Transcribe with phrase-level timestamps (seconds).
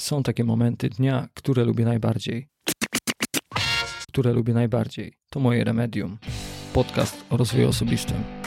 [0.00, 2.48] Są takie momenty dnia, które lubię najbardziej.
[4.08, 5.12] Które lubię najbardziej.
[5.30, 6.18] To moje remedium.
[6.72, 8.39] Podcast o rozwoju osobistym.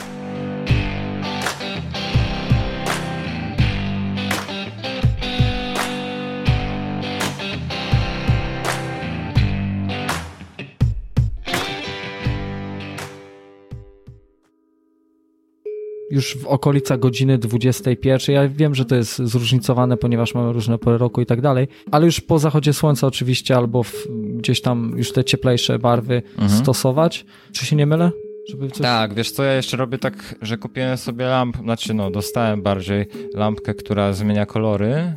[16.14, 18.36] Już w okolicach godziny 21.
[18.36, 22.05] Ja wiem, że to jest zróżnicowane, ponieważ mamy różne pory roku i tak dalej, ale
[22.05, 24.07] już po zachodzie słońca oczywiście albo w,
[24.38, 26.50] gdzieś tam już te cieplejsze barwy mhm.
[26.61, 27.25] stosować.
[27.52, 28.11] Czy się nie mylę?
[28.74, 28.82] Coś...
[28.82, 33.05] Tak, wiesz co, ja jeszcze robię tak, że kupiłem sobie lamp, znaczy no, dostałem bardziej
[33.33, 35.14] lampkę, która zmienia kolory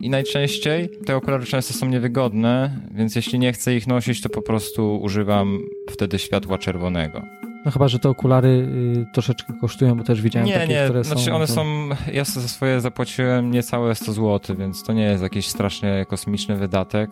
[0.00, 4.42] i najczęściej te okulary często są niewygodne, więc jeśli nie chcę ich nosić, to po
[4.42, 5.58] prostu używam
[5.90, 7.22] wtedy światła czerwonego.
[7.64, 11.04] No chyba, że te okulary y, troszeczkę kosztują, bo też widziałem nie, takie, nie, które
[11.04, 11.34] znaczy są...
[11.34, 11.52] one to...
[11.52, 11.64] są,
[12.12, 17.10] ja za swoje zapłaciłem niecałe 100 zł, więc to nie jest jakiś strasznie kosmiczny wydatek.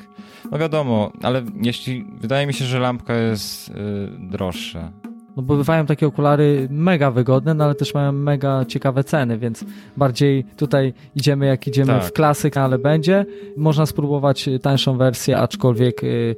[0.50, 3.72] No wiadomo, ale jeśli, wydaje mi się, że lampka jest y,
[4.18, 4.92] droższa.
[5.36, 9.64] No bo bywają takie okulary mega wygodne, no ale też mają mega ciekawe ceny, więc
[9.96, 12.04] bardziej tutaj idziemy jak idziemy tak.
[12.04, 13.26] w klasyk, ale będzie.
[13.56, 16.36] Można spróbować tańszą wersję, aczkolwiek y,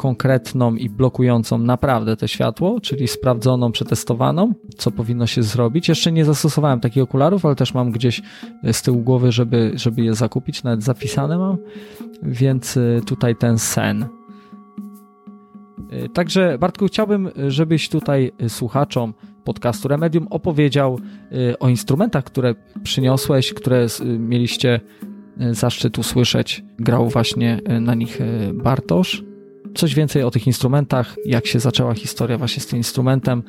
[0.00, 5.88] konkretną i blokującą naprawdę to światło, czyli sprawdzoną, przetestowaną, co powinno się zrobić.
[5.88, 8.22] Jeszcze nie zastosowałem takich okularów, ale też mam gdzieś
[8.72, 11.56] z tyłu głowy, żeby, żeby je zakupić, nawet zapisane mam,
[12.22, 14.06] więc y, tutaj ten sen.
[15.92, 19.14] Y, także Bartku, chciałbym, żebyś tutaj słuchaczom
[19.44, 20.98] podcastu Remedium opowiedział
[21.60, 23.86] o instrumentach, które przyniosłeś, które
[24.18, 24.80] mieliście
[25.50, 26.64] zaszczyt usłyszeć.
[26.78, 28.18] Grał właśnie na nich
[28.54, 29.29] Bartosz
[29.74, 33.42] coś więcej o tych instrumentach, jak się zaczęła historia właśnie z tym instrumentem,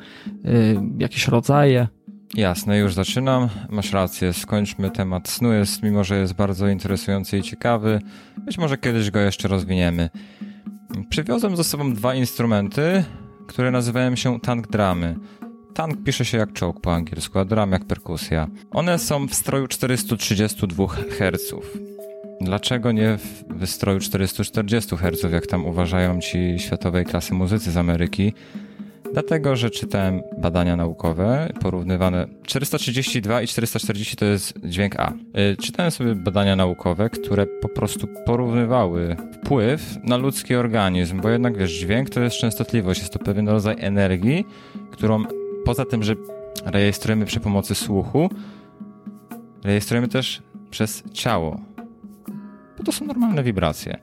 [0.44, 0.52] yy,
[0.98, 1.88] jakieś rodzaje.
[2.34, 3.48] Jasne, już zaczynam.
[3.70, 8.00] Masz rację, skończmy temat snu, jest, mimo że jest bardzo interesujący i ciekawy.
[8.38, 10.10] Być może kiedyś go jeszcze rozwiniemy.
[11.08, 13.04] Przywiozłem ze sobą dwa instrumenty,
[13.46, 15.16] które nazywają się tank dramy.
[15.74, 18.48] Tank pisze się jak czołg po angielsku, a dram jak perkusja.
[18.70, 21.54] One są w stroju 432 Hz.
[22.42, 28.32] Dlaczego nie w wystroju 440 Hz, jak tam uważają ci światowej klasy muzycy z Ameryki?
[29.12, 35.12] Dlatego, że czytałem badania naukowe porównywane 432 i 440 to jest dźwięk A.
[35.12, 41.58] Y, czytałem sobie badania naukowe, które po prostu porównywały wpływ na ludzki organizm, bo jednak
[41.58, 44.46] wiesz, dźwięk to jest częstotliwość, jest to pewien rodzaj energii,
[44.90, 45.24] którą
[45.64, 46.14] poza tym, że
[46.64, 48.30] rejestrujemy przy pomocy słuchu,
[49.64, 51.71] rejestrujemy też przez ciało
[52.82, 53.98] bo to są normalne wibracje.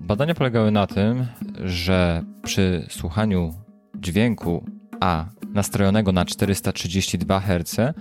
[0.00, 1.26] Badania polegały na tym,
[1.64, 3.54] że przy słuchaniu
[3.94, 4.64] dźwięku
[5.00, 5.24] A
[5.54, 7.94] nastrojonego na 432 Hz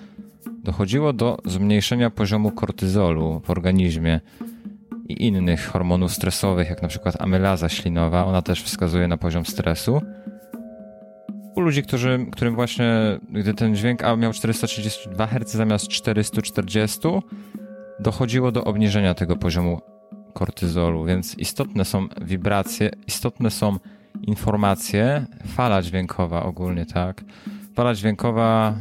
[0.64, 4.20] dochodziło do zmniejszenia poziomu kortyzolu w organizmie
[5.08, 10.02] i innych hormonów stresowych, jak na przykład amylaza ślinowa, ona też wskazuje na poziom stresu.
[11.56, 17.00] U ludzi, którzy, którym właśnie, gdy ten dźwięk A miał 432 Hz zamiast 440,
[18.00, 19.82] dochodziło do obniżenia tego poziomu
[20.34, 23.78] kortyzolu, więc istotne są wibracje, istotne są
[24.22, 27.24] informacje, fala dźwiękowa ogólnie, tak?
[27.76, 28.74] Fala dźwiękowa,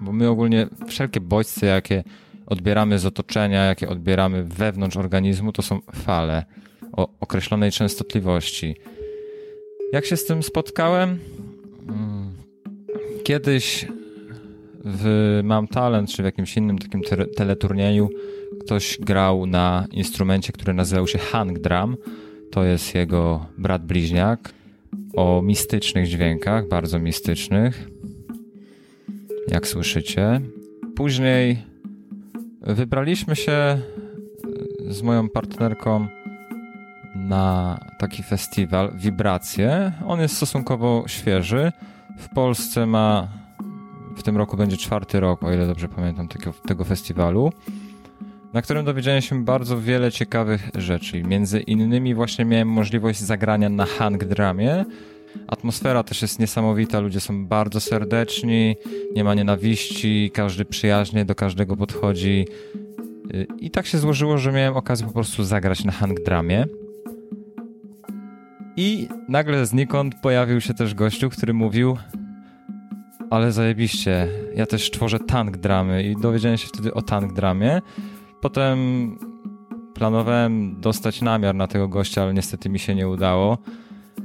[0.00, 2.04] bo my ogólnie wszelkie bodźce, jakie
[2.46, 6.44] odbieramy z otoczenia, jakie odbieramy wewnątrz organizmu, to są fale
[6.92, 8.76] o określonej częstotliwości.
[9.92, 11.18] Jak się z tym spotkałem?
[11.88, 12.32] Mm,
[13.24, 13.86] kiedyś
[14.84, 18.08] w Mam Talent, czy w jakimś innym takim te teleturnieju
[18.60, 21.96] ktoś grał na instrumencie, który nazywał się Hang Drum.
[22.50, 24.52] To jest jego brat bliźniak
[25.16, 27.88] o mistycznych dźwiękach, bardzo mistycznych.
[29.48, 30.40] Jak słyszycie.
[30.96, 31.62] Później
[32.60, 33.80] wybraliśmy się
[34.88, 36.06] z moją partnerką
[37.14, 39.92] na taki festiwal Wibracje.
[40.06, 41.72] On jest stosunkowo świeży.
[42.18, 43.28] W Polsce ma
[44.16, 47.52] w tym roku będzie czwarty rok, o ile dobrze pamiętam, tego, tego festiwalu,
[48.52, 51.22] na którym dowiedziałem się bardzo wiele ciekawych rzeczy.
[51.22, 54.84] Między innymi właśnie miałem możliwość zagrania na hang dramie.
[55.48, 58.76] Atmosfera też jest niesamowita, ludzie są bardzo serdeczni,
[59.14, 62.46] nie ma nienawiści, każdy przyjaźnie do każdego podchodzi.
[63.58, 66.66] I tak się złożyło, że miałem okazję po prostu zagrać na hang dramie.
[68.76, 71.96] I nagle znikąd pojawił się też gościu, który mówił:
[73.30, 74.28] ale zajebiście.
[74.54, 77.82] Ja też tworzę tank dramy i dowiedziałem się wtedy o tank dramie.
[78.40, 78.78] Potem
[79.94, 83.58] planowałem dostać namiar na tego gościa, ale niestety mi się nie udało.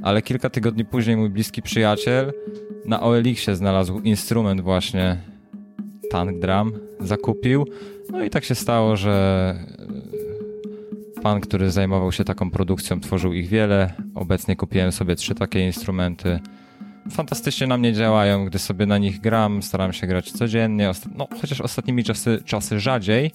[0.02, 2.32] Ale kilka tygodni później mój bliski przyjaciel
[2.86, 5.16] na OLX-ie znalazł instrument właśnie
[6.10, 7.66] tank drum, zakupił.
[8.10, 9.54] No i tak się stało, że
[11.22, 13.92] pan, który zajmował się taką produkcją, tworzył ich wiele.
[14.14, 16.40] Obecnie kupiłem sobie trzy takie instrumenty.
[17.10, 21.60] Fantastycznie na mnie działają, gdy sobie na nich gram, staram się grać codziennie, no chociaż
[21.60, 23.30] ostatnimi czasy, czasy rzadziej,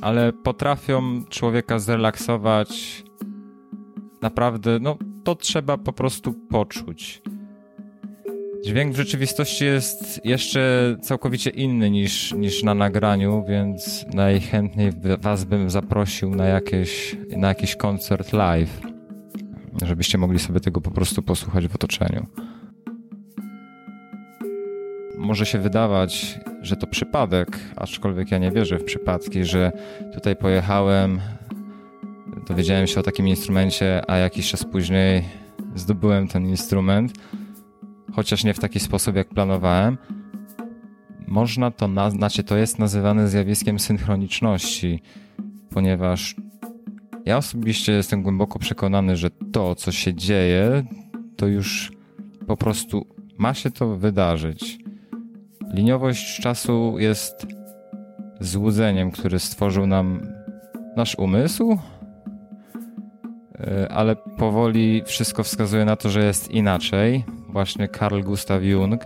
[0.00, 3.02] ale potrafią człowieka zrelaksować.
[4.22, 7.22] Naprawdę, no to trzeba po prostu poczuć.
[8.64, 15.70] Dźwięk w rzeczywistości jest jeszcze całkowicie inny niż, niż na nagraniu, więc najchętniej was bym
[15.70, 18.80] zaprosił na, jakieś, na jakiś koncert live,
[19.86, 22.26] żebyście mogli sobie tego po prostu posłuchać w otoczeniu.
[25.18, 29.72] Może się wydawać, że to przypadek, aczkolwiek ja nie wierzę w przypadki, że
[30.14, 31.20] tutaj pojechałem,
[32.48, 35.24] dowiedziałem się o takim instrumencie, a jakiś czas później
[35.74, 37.12] zdobyłem ten instrument
[38.12, 39.98] chociaż nie w taki sposób, jak planowałem.
[41.26, 45.02] Można to, na, znaczy to jest nazywane zjawiskiem synchroniczności,
[45.70, 46.36] ponieważ
[47.26, 50.84] ja osobiście jestem głęboko przekonany, że to, co się dzieje,
[51.36, 51.92] to już
[52.46, 53.06] po prostu
[53.38, 54.78] ma się to wydarzyć.
[55.74, 57.46] Liniowość czasu jest
[58.40, 60.26] złudzeniem, który stworzył nam
[60.96, 61.78] nasz umysł,
[63.60, 69.04] e, ale powoli wszystko wskazuje na to, że jest inaczej właśnie Carl Gustav Jung,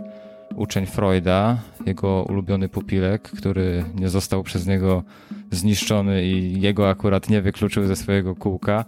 [0.55, 5.03] uczeń Freuda, jego ulubiony pupilek, który nie został przez niego
[5.51, 8.85] zniszczony i jego akurat nie wykluczył ze swojego kółka.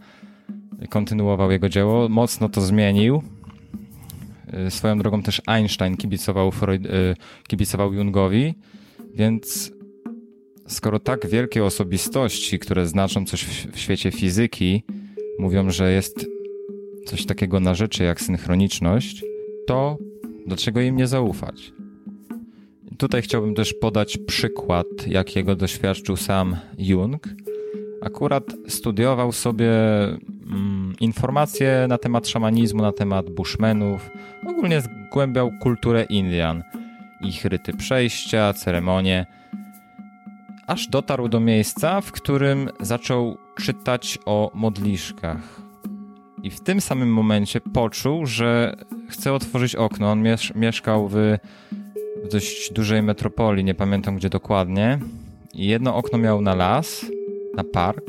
[0.90, 3.22] Kontynuował jego dzieło, mocno to zmienił.
[4.68, 7.16] Y, swoją drogą też Einstein kibicował, Freud, y,
[7.48, 8.54] kibicował Jungowi,
[9.14, 9.72] więc
[10.68, 14.84] skoro tak wielkie osobistości, które znaczą coś w świecie fizyki,
[15.40, 16.26] mówią, że jest
[17.06, 19.24] coś takiego na rzeczy jak synchroniczność,
[19.68, 19.98] to,
[20.48, 21.74] dlaczego im nie zaufać.
[22.98, 27.28] Tutaj chciałbym też podać przykład, jakiego doświadczył sam Jung.
[28.02, 34.10] Akurat studiował sobie mm, informacje na temat szamanizmu, na temat bushmenów,
[34.48, 36.64] ogólnie zgłębiał kulturę Indian,
[37.22, 39.26] ich ryty przejścia, ceremonie,
[40.68, 45.67] aż dotarł do miejsca, w którym zaczął czytać o modliszkach.
[46.44, 48.76] I w tym samym momencie poczuł, że
[49.10, 50.12] chce otworzyć okno.
[50.12, 51.16] On miesz mieszkał w,
[52.26, 55.00] w dość dużej metropolii, nie pamiętam gdzie dokładnie.
[55.54, 57.06] I jedno okno miał na las,
[57.56, 58.06] na park,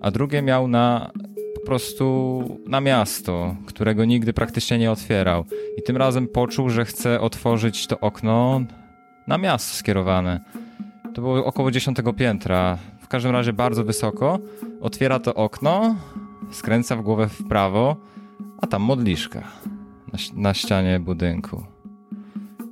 [0.00, 1.10] a drugie miał na
[1.54, 5.44] po prostu na miasto, którego nigdy praktycznie nie otwierał.
[5.78, 8.60] I tym razem poczuł, że chce otworzyć to okno
[9.26, 10.40] na miasto skierowane.
[11.14, 12.78] To było około dziesiątego piętra.
[13.00, 14.38] W każdym razie bardzo wysoko.
[14.80, 15.96] Otwiera to okno,
[16.52, 17.96] skręca w głowę w prawo,
[18.60, 19.42] a tam modliszka
[20.12, 21.64] na, na ścianie budynku.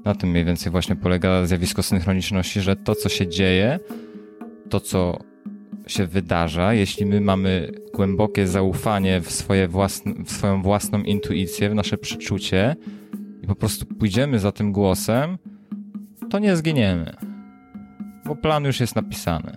[0.04, 3.78] Na tym mniej więcej właśnie polega zjawisko synchroniczności, że to, co się dzieje,
[4.70, 5.18] to, co
[5.86, 11.74] się wydarza, jeśli my mamy głębokie zaufanie w, swoje własne, w swoją własną intuicję, w
[11.74, 12.76] nasze przeczucie
[13.42, 15.38] i po prostu pójdziemy za tym głosem,
[16.30, 17.16] to nie zginiemy,
[18.24, 19.56] bo plan już jest napisany.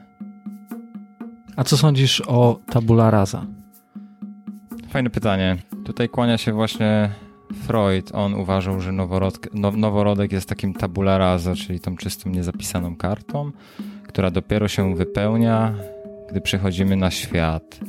[1.56, 3.46] A co sądzisz o tabula rasa?
[4.94, 5.58] Fajne pytanie.
[5.86, 7.10] Tutaj kłania się właśnie
[7.54, 8.12] Freud.
[8.16, 13.52] On uważał, że noworodek, noworodek jest takim tabula rasa, czyli tą czystą, niezapisaną kartą,
[14.08, 15.74] która dopiero się wypełnia,
[16.30, 17.80] gdy przychodzimy na świat.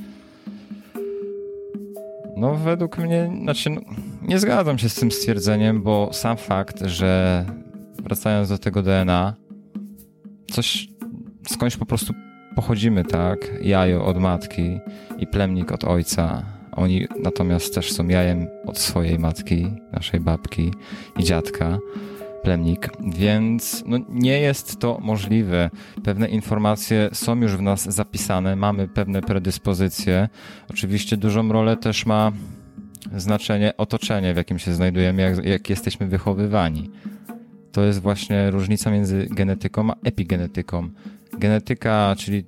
[2.37, 3.81] No, według mnie, znaczy, no,
[4.23, 7.45] nie zgadzam się z tym stwierdzeniem, bo sam fakt, że
[8.02, 9.35] wracając do tego DNA,
[10.50, 10.88] coś
[11.49, 12.14] skądś po prostu
[12.57, 13.38] pochodzimy, tak?
[13.62, 14.81] Jajo od matki
[15.19, 20.73] i plemnik od ojca oni natomiast też są jajem od swojej matki, naszej babki
[21.19, 21.78] i dziadka,
[22.43, 25.71] plemnik, więc no, nie jest to możliwe.
[26.04, 30.28] Pewne informacje są już w nas zapisane, mamy pewne predyspozycje.
[30.71, 32.33] Oczywiście dużą rolę też ma
[33.16, 36.90] znaczenie otoczenie, w jakim się znajdujemy, jak, jak jesteśmy wychowywani.
[37.73, 40.90] To jest właśnie różnica między genetyką a epigenetyką.
[41.38, 42.45] Genetyka, czyli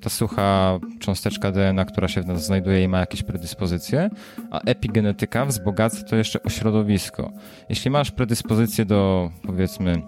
[0.00, 4.10] ta sucha cząsteczka DNA, która się w nas znajduje i ma jakieś predyspozycje,
[4.50, 7.32] a epigenetyka wzbogaca to jeszcze o środowisko.
[7.68, 10.02] Jeśli masz predyspozycję do, powiedzmy,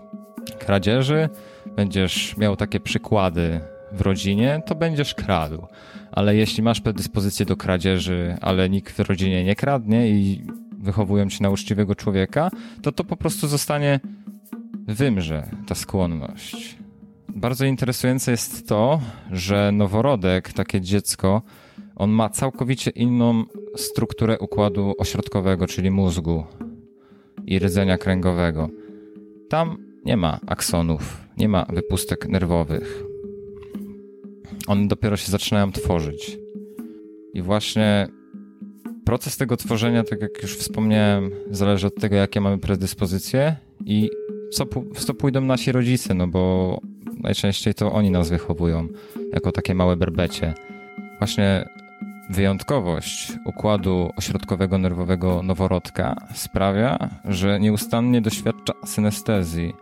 [0.59, 1.29] kradzieży,
[1.77, 3.61] będziesz miał takie przykłady
[3.93, 5.67] w rodzinie, to będziesz kradł.
[6.13, 10.47] Ale jeśli masz predyspozycję do kradzieży, ale nikt w rodzinie nie kradnie i
[10.79, 12.51] wychowują cię na uczciwego człowieka,
[12.83, 14.01] to to po prostu zostanie
[14.87, 16.82] wymrze, ta skłonność.
[17.37, 21.43] Bardzo interesujące jest to, że noworodek, takie dziecko,
[21.97, 23.45] on ma całkowicie inną
[23.77, 26.45] strukturę układu ośrodkowego, czyli mózgu
[27.47, 28.69] i rdzenia kręgowego.
[29.49, 33.05] Tam nie ma aksonów, nie ma wypustek nerwowych.
[34.67, 36.39] one dopiero się zaczynają tworzyć.
[37.35, 38.09] I właśnie
[39.05, 44.11] proces tego tworzenia, tak jak już wspomniałem, zależy od tego, jakie mamy predyspozycje i
[44.53, 46.79] co, co pójdą nasi rodzice, no bo
[47.21, 48.89] najczęściej to oni nas wychowują
[49.33, 50.55] jako takie małe berbecie.
[51.19, 51.69] Właśnie
[52.31, 59.75] wyjątkowość układu ośrodkowego nerwowego noworodka sprawia, że nieustannie doświadcza synestezji.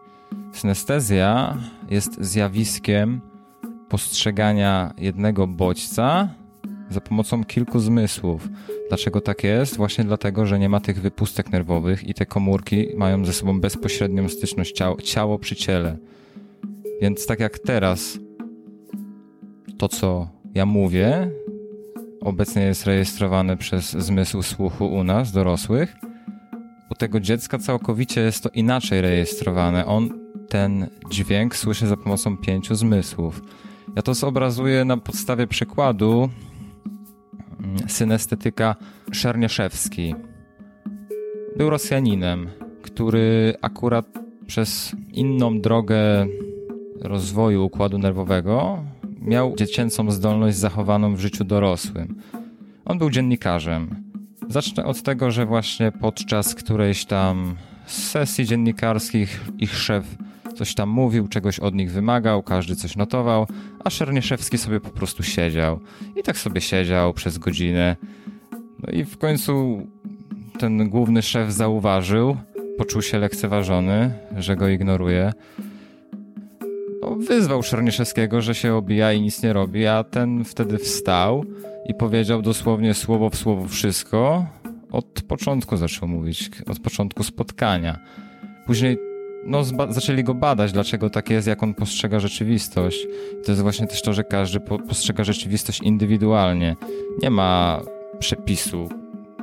[0.52, 1.56] Synestezja
[1.90, 3.20] jest zjawiskiem
[3.88, 6.28] postrzegania jednego bodźca
[6.90, 8.48] za pomocą kilku zmysłów.
[8.88, 9.76] Dlaczego tak jest?
[9.76, 14.28] Właśnie dlatego, że nie ma tych wypustek nerwowych i te komórki mają ze sobą bezpośrednią
[14.28, 15.96] styczność ciało, ciało przy ciele.
[17.00, 18.18] Więc tak jak teraz,
[19.78, 21.30] to co ja mówię,
[22.20, 25.96] obecnie jest rejestrowane przez zmysł słuchu u nas, dorosłych.
[26.90, 29.86] U tego dziecka całkowicie jest to inaczej rejestrowane.
[29.86, 33.42] On ten dźwięk słyszy za pomocą pięciu zmysłów.
[33.96, 36.28] Ja to zobrazuję na podstawie przykładu
[37.60, 38.76] mm, synestetyka
[39.12, 40.14] Szernieszewski.
[41.56, 42.50] Był Rosjaninem,
[42.82, 44.06] który akurat
[44.46, 46.26] przez inną drogę
[47.00, 48.84] rozwoju układu nerwowego
[49.22, 52.14] miał dziecięcą zdolność zachowaną w życiu dorosłym.
[52.84, 54.10] On był dziennikarzem.
[54.48, 60.16] Zacznę od tego, że właśnie podczas którejś tam sesji dziennikarskich ich szef
[60.56, 63.46] coś tam mówił, czegoś od nich wymagał, każdy coś notował,
[63.84, 65.80] a Szernieszewski sobie po prostu siedział.
[66.16, 67.96] I tak sobie siedział przez godzinę.
[68.82, 69.82] No i w końcu
[70.58, 72.36] ten główny szef zauważył,
[72.78, 75.64] poczuł się lekceważony, że go ignoruje no,
[77.16, 81.44] wyzwał Szernieszewskiego, że się obija i nic nie robi, a ten wtedy wstał
[81.86, 84.46] i powiedział dosłownie słowo w słowo wszystko.
[84.92, 87.98] Od początku zaczął mówić, od początku spotkania.
[88.66, 88.98] Później
[89.44, 93.06] no, zaczęli go badać, dlaczego tak jest, jak on postrzega rzeczywistość.
[93.44, 96.76] To jest właśnie też to, że każdy po postrzega rzeczywistość indywidualnie.
[97.22, 97.80] Nie ma
[98.18, 98.88] przepisu.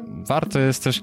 [0.07, 1.01] Warto jest też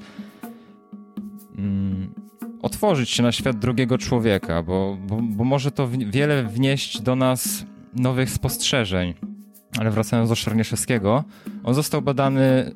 [1.59, 2.24] mm,
[2.65, 7.65] otworzyć się na świat drugiego człowieka, bo, bo, bo może to wiele wnieść do nas
[7.95, 9.15] nowych spostrzeżeń.
[9.79, 11.25] Ale wracając do Szernieszewskiego,
[11.65, 12.73] on został badany,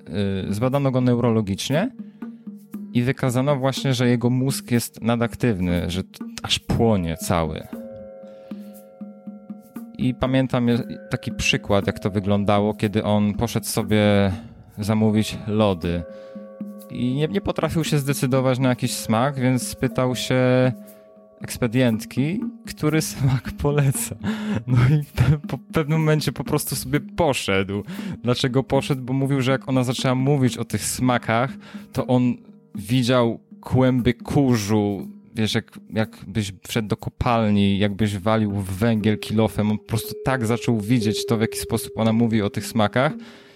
[0.47, 1.91] yy, zbadano go neurologicznie
[2.93, 6.03] i wykazano właśnie, że jego mózg jest nadaktywny, że
[6.43, 7.67] aż płonie cały.
[9.99, 10.67] I pamiętam
[11.11, 14.33] taki przykład, jak to wyglądało, kiedy on poszedł sobie
[14.79, 16.03] zamówić lody
[16.91, 20.73] i nie, nie potrafił się zdecydować na jakiś smak, więc spytał się
[21.41, 24.17] ekspedientki, który smak poleca.
[24.67, 25.05] No i
[25.49, 27.83] po pewnym momencie po prostu sobie poszedł.
[28.23, 29.03] Dlaczego poszedł?
[29.03, 31.51] Bo mówił, że jak ona zaczęła mówić o tych smakach,
[31.93, 32.37] to on
[32.75, 39.79] widział kłęby kurzu, wiesz, jak, jakbyś wszedł do kopalni, jakbyś walił w węgiel kilofem, on
[39.79, 43.13] po prostu tak zaczął widzieć to, w jaki sposób ona mówi o tych smakach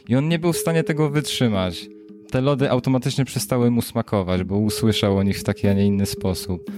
[0.09, 1.89] i on nie był w stanie tego wytrzymać
[2.33, 6.07] te lody automatycznie przestały mu smakować, bo usłyszał o nich w taki, a nie inny
[6.07, 6.71] sposób.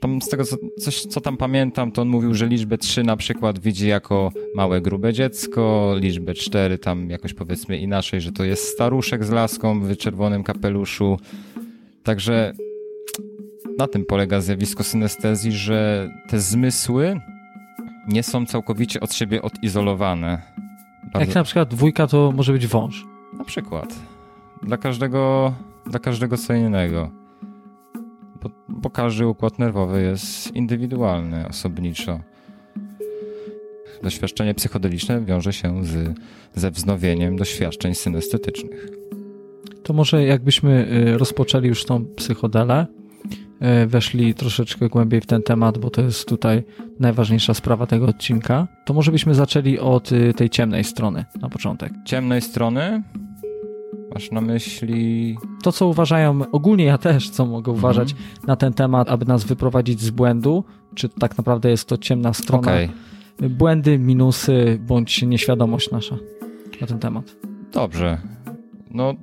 [0.00, 3.16] Tam z tego, co, coś, co tam pamiętam, to on mówił, że liczbę 3 na
[3.16, 8.64] przykład widzi jako małe, grube dziecko, liczbę 4 tam jakoś powiedzmy inaczej, że to jest
[8.64, 11.18] staruszek z laską w czerwonym kapeluszu.
[12.02, 12.52] Także
[13.78, 17.20] na tym polega zjawisko synestezji, że te zmysły
[18.08, 20.42] nie są całkowicie od siebie odizolowane.
[21.12, 21.26] Bardzo...
[21.26, 23.17] Jak na przykład dwójka to może być wąż.
[23.38, 23.94] Na przykład.
[24.62, 25.52] Dla każdego,
[25.86, 27.10] dla każdego co innego.
[28.42, 32.20] Bo, bo każdy układ nerwowy jest indywidualny, osobniczo.
[34.02, 36.18] Doświadczenie psychodeliczne wiąże się z,
[36.54, 38.88] ze wznowieniem doświadczeń synestetycznych.
[39.82, 42.86] To może jakbyśmy y, rozpoczęli już tą psychodelę,
[43.82, 46.62] y, weszli troszeczkę głębiej w ten temat, bo to jest tutaj
[47.00, 51.92] najważniejsza sprawa tego odcinka, to może byśmy zaczęli od y, tej ciemnej strony na początek.
[52.04, 53.02] Ciemnej strony?
[54.14, 55.36] Masz na myśli.
[55.62, 58.28] To, co uważają, ogólnie ja też, co mogę uważać mhm.
[58.46, 62.62] na ten temat, aby nas wyprowadzić z błędu, czy tak naprawdę jest to ciemna strona.
[62.62, 62.88] Okay.
[63.50, 66.16] Błędy, minusy, bądź nieświadomość nasza
[66.80, 67.36] na ten temat.
[67.72, 68.18] Dobrze.
[68.90, 69.14] No,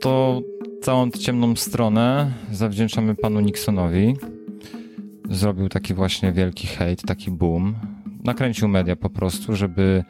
[0.00, 0.42] to
[0.82, 4.16] całą ciemną stronę zawdzięczamy panu Nixonowi.
[5.30, 7.74] Zrobił taki właśnie wielki hejt, taki boom.
[8.24, 10.04] Nakręcił media po prostu, żeby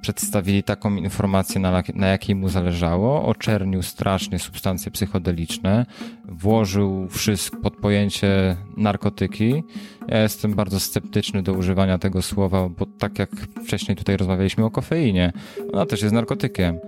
[0.00, 5.86] przedstawili taką informację, na, na jakiej mu zależało, oczernił strasznie substancje psychodeliczne,
[6.24, 9.62] włożył wszystko pod pojęcie narkotyki.
[10.08, 13.30] Ja jestem bardzo sceptyczny do używania tego słowa, bo tak jak
[13.64, 15.32] wcześniej tutaj rozmawialiśmy o kofeinie,
[15.72, 16.78] ona też jest narkotykiem,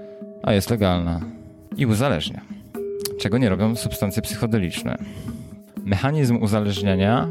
[0.43, 1.21] a jest legalna
[1.77, 2.41] i uzależnia.
[3.19, 4.99] Czego nie robią substancje psychodeliczne.
[5.85, 7.29] Mechanizm uzależnienia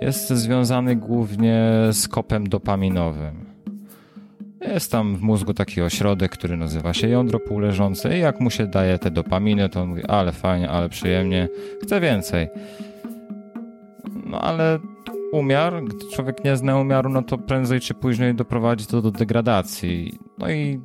[0.00, 3.51] jest związany głównie z kopem dopaminowym.
[4.68, 8.66] Jest tam w mózgu taki ośrodek, który nazywa się jądro półleżące i jak mu się
[8.66, 11.48] daje te dopaminy, to on mówi, ale fajnie, ale przyjemnie,
[11.82, 12.48] chcę więcej.
[14.26, 14.78] No ale
[15.32, 20.18] umiar, gdy człowiek nie zna umiaru, no to prędzej czy później doprowadzi to do degradacji.
[20.38, 20.80] No i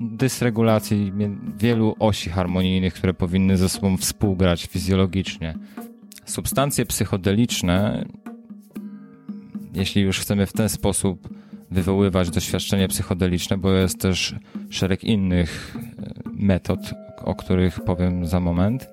[0.00, 1.12] dysregulacji
[1.56, 5.54] wielu osi harmonijnych, które powinny ze sobą współgrać fizjologicznie.
[6.24, 8.04] Substancje psychodeliczne,
[9.74, 11.39] jeśli już chcemy w ten sposób
[11.70, 14.34] wywoływać doświadczenie psychodeliczne, bo jest też
[14.70, 16.80] szereg innych e, metod,
[17.24, 18.88] o których powiem za moment,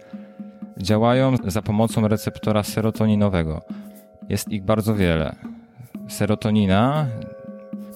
[0.77, 3.61] działają za pomocą receptora serotoninowego.
[4.29, 5.35] Jest ich bardzo wiele.
[6.07, 7.07] Serotonina,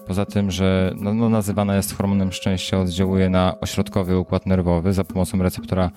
[0.07, 5.03] poza tym, że no, no, nazywana jest hormonem szczęścia, oddziałuje na ośrodkowy układ nerwowy za
[5.03, 5.91] pomocą receptora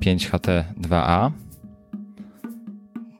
[0.00, 1.30] 5HT2A.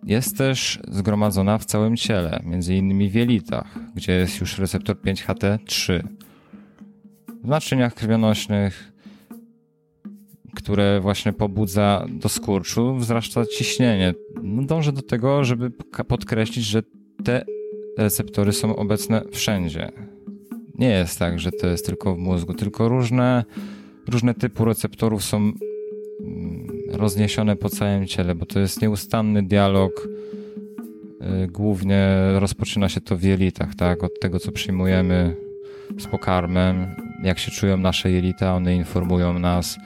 [0.07, 6.03] Jest też zgromadzona w całym ciele, innymi w jelitach, gdzie jest już receptor 5HT3.
[7.45, 8.93] W naczyniach krwionośnych,
[10.55, 14.15] które właśnie pobudza do skurczu, wzrasta ciśnienie.
[14.43, 15.71] No, dążę do tego, żeby
[16.09, 16.83] podkreślić, że
[17.25, 17.45] te
[17.99, 19.89] receptory są obecne wszędzie.
[20.79, 23.45] Nie jest tak, że to jest tylko w mózgu, tylko różne,
[24.09, 25.37] różne typy receptorów są
[26.21, 29.93] mm, rozniesione po całym ciele, bo to jest nieustanny dialog.
[31.45, 32.09] Y, głównie
[32.39, 34.05] rozpoczyna się to w jelitach, tak?
[34.05, 35.37] Od tego, co przyjmujemy
[35.99, 36.87] z pokarmem,
[37.23, 39.79] jak się czują nasze jelita, one informują nas.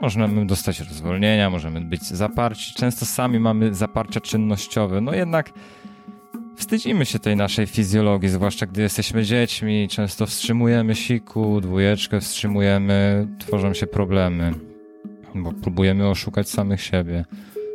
[0.00, 2.74] Możemy dostać rozwolnienia, możemy być zaparci.
[2.74, 5.00] Często sami mamy zaparcia czynnościowe.
[5.00, 5.52] No jednak
[6.56, 9.88] wstydzimy się tej naszej fizjologii, zwłaszcza gdy jesteśmy dziećmi.
[9.90, 14.54] Często wstrzymujemy siku, dwójeczkę wstrzymujemy, tworzą się problemy
[15.42, 17.24] bo próbujemy oszukać samych siebie,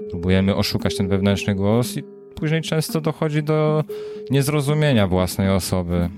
[0.10, 2.04] próbujemy oszukać ten wewnętrzny głos i
[2.36, 3.84] później często dochodzi do
[4.30, 6.10] niezrozumienia własnej osoby,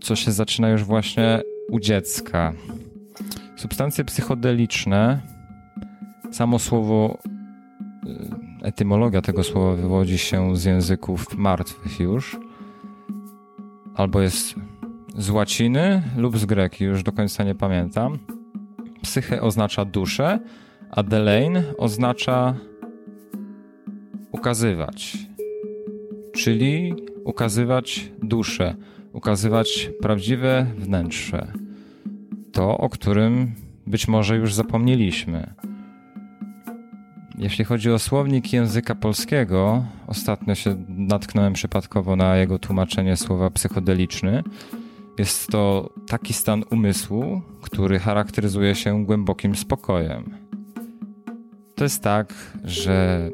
[0.00, 2.52] co się zaczyna już właśnie u dziecka.
[3.56, 5.20] Substancje psychodeliczne,
[6.32, 7.18] samo słowo,
[8.62, 12.36] y, etymologia tego słowa wywodzi się z języków martwych już,
[13.94, 14.54] albo jest
[15.16, 18.18] z łaciny lub z greki, już do końca nie pamiętam.
[19.02, 20.40] Psyche oznacza duszę,
[20.90, 22.54] a Delane oznacza
[24.32, 25.18] ukazywać,
[26.32, 28.74] czyli ukazywać duszę,
[29.12, 31.52] ukazywać prawdziwe wnętrze,
[32.52, 33.54] to o którym
[33.86, 35.54] być może już zapomnieliśmy.
[37.38, 44.42] Jeśli chodzi o słownik języka polskiego, ostatnio się natknąłem przypadkowo na jego tłumaczenie słowa psychodeliczny.
[45.18, 50.47] Jest to taki stan umysłu, który charakteryzuje się głębokim spokojem.
[51.78, 53.28] To jest tak, że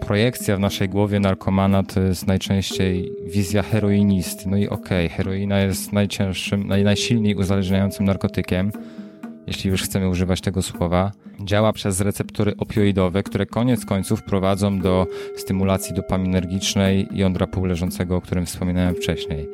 [0.00, 4.48] projekcja w naszej głowie narkomana to jest najczęściej wizja heroinisty.
[4.48, 8.72] No i okej, okay, heroina jest najcięższym, naj, najsilniej uzależniającym narkotykiem,
[9.46, 11.12] jeśli już chcemy używać tego słowa.
[11.40, 18.46] Działa przez receptory opioidowe, które koniec końców prowadzą do stymulacji dopaminergicznej jądra półleżącego, o którym
[18.46, 19.48] wspominałem wcześniej.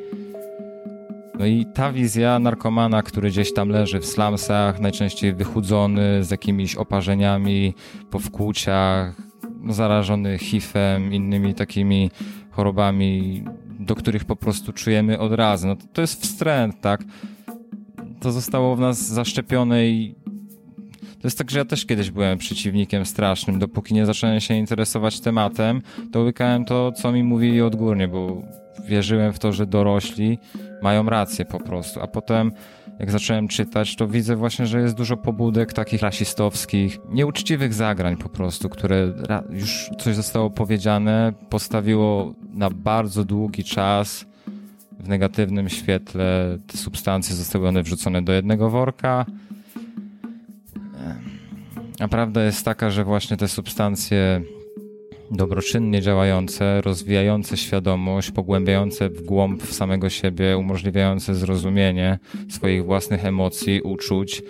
[1.38, 6.75] No i ta wizja narkomana, który gdzieś tam leży w slumsach, najczęściej wychudzony, z jakimiś
[6.75, 7.75] oparzeniami
[8.11, 9.16] po wkłuciach,
[9.68, 12.11] zarażony HIV-em, innymi takimi
[12.51, 13.45] chorobami,
[13.81, 15.68] do których po prostu czujemy od razu.
[15.68, 17.05] No to jest wstręt, tak?
[18.21, 20.14] To zostało w nas zaszczepione i
[21.23, 23.59] to jest tak, że ja też kiedyś byłem przeciwnikiem strasznym.
[23.59, 28.42] Dopóki nie zacząłem się interesować tematem, to łykałem to, co mi mówili odgórnie, bo
[28.85, 30.38] wierzyłem w to, że dorośli
[30.82, 32.00] mają rację po prostu.
[32.00, 32.52] A potem,
[32.98, 38.28] jak zacząłem czytać, to widzę właśnie, że jest dużo pobudek takich rasistowskich, nieuczciwych zagrań po
[38.28, 39.12] prostu, które
[39.50, 44.26] już coś zostało powiedziane, postawiło na bardzo długi czas
[45.00, 49.26] w negatywnym świetle te substancje zostały one wrzucone do jednego worka.
[52.00, 54.42] A prawda jest taka, że właśnie te substancje
[55.33, 62.18] dobroczynnie działające, rozwijające świadomość, pogłębiające w głąb w samego siebie, umożliwiające zrozumienie
[62.49, 64.42] swoich własnych emocji, uczuć,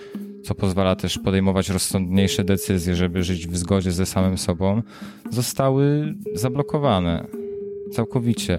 [0.45, 4.83] co pozwala też podejmować rozsądniejsze decyzje, żeby żyć w zgodzie ze samym sobą,
[5.31, 7.27] zostały zablokowane
[7.93, 8.59] całkowicie.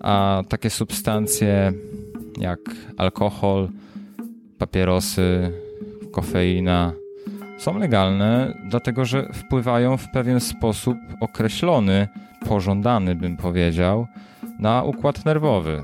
[0.00, 1.72] A takie substancje
[2.38, 2.60] jak
[2.96, 3.68] alkohol,
[4.58, 5.52] papierosy,
[6.12, 6.92] kofeina,
[7.58, 12.08] są legalne, dlatego że wpływają w pewien sposób określony,
[12.48, 14.06] pożądany bym powiedział,
[14.58, 15.82] na układ nerwowy.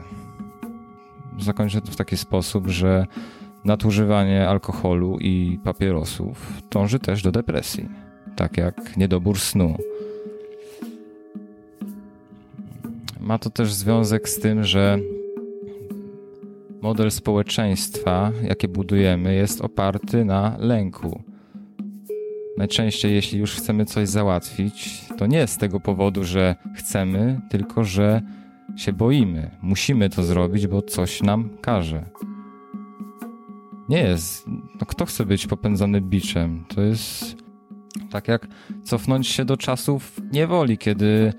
[1.39, 3.07] Zakończę to w taki sposób, że
[3.65, 7.89] nadużywanie alkoholu i papierosów dąży też do depresji,
[8.37, 9.77] tak jak niedobór snu.
[13.21, 14.99] ma to też związek z tym, że
[16.83, 21.30] model społeczeństwa, jakie budujemy, jest oparty na lęku.
[22.57, 28.23] Najczęściej, jeśli już chcemy coś załatwić, to nie z tego powodu, że chcemy, tylko że
[28.77, 29.51] się boimy.
[29.63, 32.05] Musimy to zrobić, bo coś nam każe.
[33.89, 34.47] Nie jest.
[34.49, 36.65] No kto chce być popędzany biczem?
[36.69, 37.37] To jest
[38.11, 38.47] tak jak
[38.85, 41.33] cofnąć się do czasów niewoli, kiedy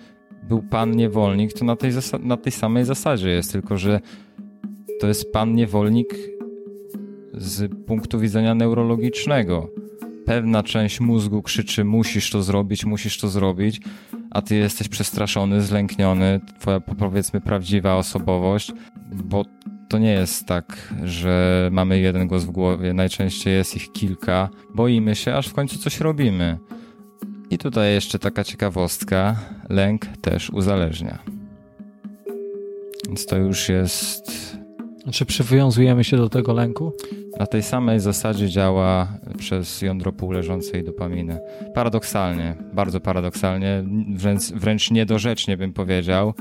[0.44, 4.00] był pan niewolnik, to na tej, na tej samej zasadzie jest, tylko że
[5.00, 6.16] to jest pan niewolnik
[7.34, 9.81] z punktu widzenia neurologicznego.
[10.26, 13.82] Pewna część mózgu krzyczy: musisz to zrobić, musisz to zrobić,
[14.32, 18.72] a ty jesteś przestraszony, zlękniony, twoja powiedzmy prawdziwa osobowość,
[19.14, 19.46] bo
[19.90, 25.16] to nie jest tak, że mamy jeden głos w głowie, najczęściej jest ich kilka, boimy
[25.16, 26.58] się, aż w końcu coś robimy.
[27.50, 29.36] I tutaj jeszcze taka ciekawostka:
[29.70, 31.20] lęk też uzależnia.
[33.08, 34.51] Więc to już jest.
[35.12, 36.94] Czy przywiązujemy się do tego lęku?
[37.40, 41.40] Na tej samej zasadzie działa przez jądro półleżącej dopaminy.
[41.74, 43.84] Paradoksalnie, bardzo paradoksalnie,
[44.16, 46.34] wręcz, wręcz niedorzecznie bym powiedział,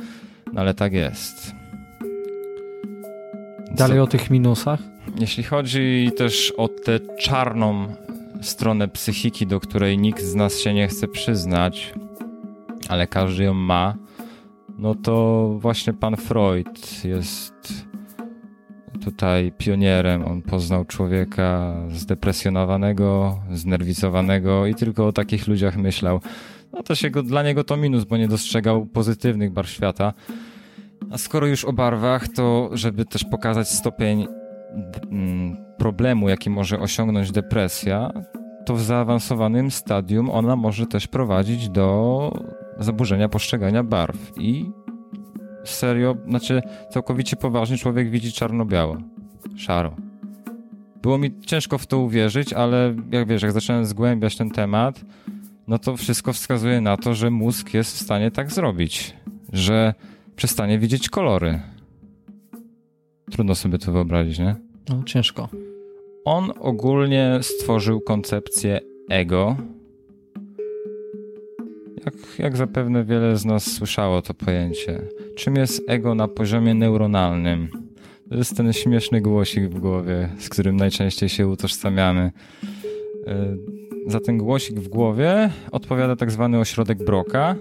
[0.53, 1.55] no ale tak jest.
[3.77, 4.03] Dalej Co?
[4.03, 4.81] o tych minusach?
[5.21, 7.87] Jeśli chodzi też o tę czarną
[8.43, 11.95] stronę psychiki, do której nikt z nas się nie chce przyznać,
[12.89, 13.95] ale każdy ją ma,
[14.79, 17.91] no to właśnie pan Freud jest
[19.05, 20.25] tutaj pionierem.
[20.25, 26.21] On poznał człowieka zdepresjonowanego, znerwicowanego i tylko o takich ludziach myślał.
[26.73, 30.13] No to się go, dla niego to minus, bo nie dostrzegał pozytywnych barw świata.
[31.11, 34.27] A skoro już o barwach, to żeby też pokazać stopień
[35.11, 38.13] mm, problemu, jaki może osiągnąć depresja,
[38.67, 42.33] to w zaawansowanym stadium ona może też prowadzić do
[42.79, 44.33] zaburzenia postrzegania barw.
[44.39, 44.71] I
[45.65, 48.97] serio, znaczy całkowicie poważnie człowiek widzi czarno-biało,
[49.57, 49.97] szaro.
[51.03, 55.05] Było mi ciężko w to uwierzyć, ale jak wiesz, jak zacząłem zgłębiać ten temat,
[55.69, 59.17] no to wszystko wskazuje na to, że mózg jest w stanie tak zrobić,
[59.53, 59.95] że
[60.37, 61.61] przestanie widzieć kolory.
[63.31, 64.57] Trudno sobie to wyobrazić, nie?
[64.89, 65.49] No, ciężko.
[66.25, 69.57] On ogólnie stworzył koncepcję ego.
[72.05, 75.03] Jak, jak zapewne wiele z nas słyszało to pojęcie.
[75.37, 77.69] Czym jest ego na poziomie neuronalnym?
[78.29, 82.33] To jest ten śmieszny głosik w głowie, z którym najczęściej się utożsamiamy.
[83.27, 83.57] E,
[84.07, 87.57] za ten głosik w głowie odpowiada tak zwany ośrodek Broca,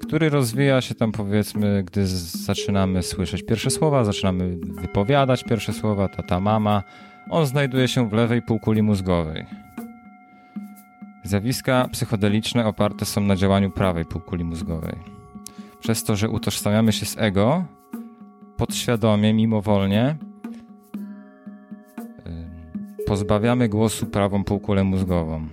[0.00, 6.40] który rozwija się tam powiedzmy, gdy zaczynamy słyszeć pierwsze słowa, zaczynamy wypowiadać pierwsze słowa, tata,
[6.40, 6.82] mama.
[7.30, 9.44] On znajduje się w lewej półkuli mózgowej.
[11.24, 14.96] Zjawiska psychodeliczne oparte są na działaniu prawej półkuli mózgowej.
[15.80, 17.64] Przez to, że utożsamiamy się z ego,
[18.56, 20.16] podświadomie, mimowolnie,
[23.06, 25.46] pozbawiamy głosu prawą półkulę mózgową.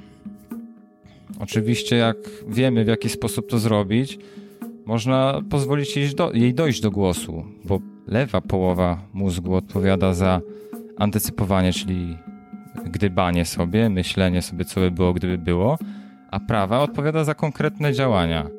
[1.39, 4.19] Oczywiście, jak wiemy, w jaki sposób to zrobić,
[4.85, 10.41] można pozwolić jej, jej dojść do głosu, bo lewa połowa mózgu odpowiada za
[10.97, 12.17] antycypowanie, czyli
[12.85, 15.77] gdybanie sobie, myślenie sobie, co by było, gdyby było,
[16.31, 18.49] a prawa odpowiada za konkretne działania.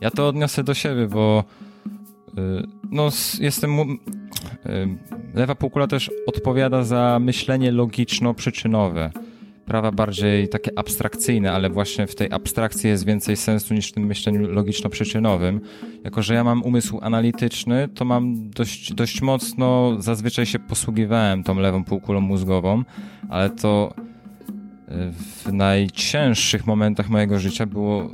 [0.00, 1.44] Ja to odniosę do siebie, bo
[2.38, 3.10] y, no,
[3.40, 3.80] jestem.
[3.80, 3.96] Y,
[5.34, 9.10] lewa półkula też odpowiada za myślenie logiczno-przyczynowe
[9.70, 14.06] prawa bardziej takie abstrakcyjne, ale właśnie w tej abstrakcji jest więcej sensu niż w tym
[14.06, 15.60] myśleniu logiczno-przyczynowym.
[16.04, 21.54] Jako, że ja mam umysł analityczny, to mam dość, dość mocno, zazwyczaj się posługiwałem tą
[21.54, 22.84] lewą półkulą mózgową,
[23.28, 23.94] ale to
[24.88, 28.10] e, w najcięższych momentach mojego życia było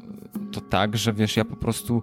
[0.52, 2.02] to tak, że wiesz, ja po prostu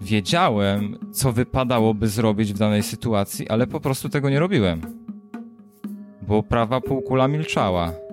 [0.00, 4.80] wiedziałem, co wypadałoby zrobić w danej sytuacji, ale po prostu tego nie robiłem.
[6.22, 8.07] Bo prawa półkula milczała.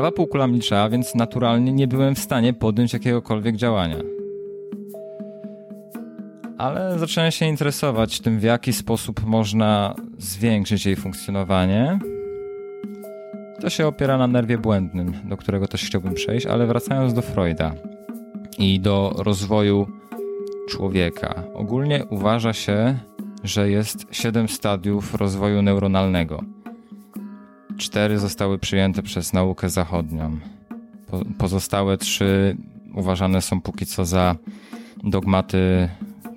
[0.00, 3.96] Prawa półkula milczała, więc naturalnie nie byłem w stanie podjąć jakiegokolwiek działania.
[6.58, 11.98] Ale zacząłem się interesować tym, w jaki sposób można zwiększyć jej funkcjonowanie.
[13.60, 17.72] To się opiera na nerwie błędnym, do którego też chciałbym przejść, ale wracając do Freuda
[18.58, 19.86] i do rozwoju
[20.68, 21.42] człowieka.
[21.54, 22.98] Ogólnie uważa się,
[23.44, 26.44] że jest siedem stadiów rozwoju neuronalnego
[27.80, 30.38] cztery zostały przyjęte przez naukę zachodnią.
[31.38, 32.56] pozostałe trzy
[32.94, 34.36] uważane są póki co za
[35.04, 35.88] dogmaty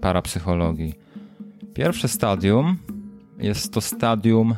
[0.01, 0.93] parapsychologii.
[1.73, 2.77] Pierwsze stadium
[3.39, 4.55] jest to stadium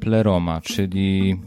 [0.00, 1.38] pleroma, czyli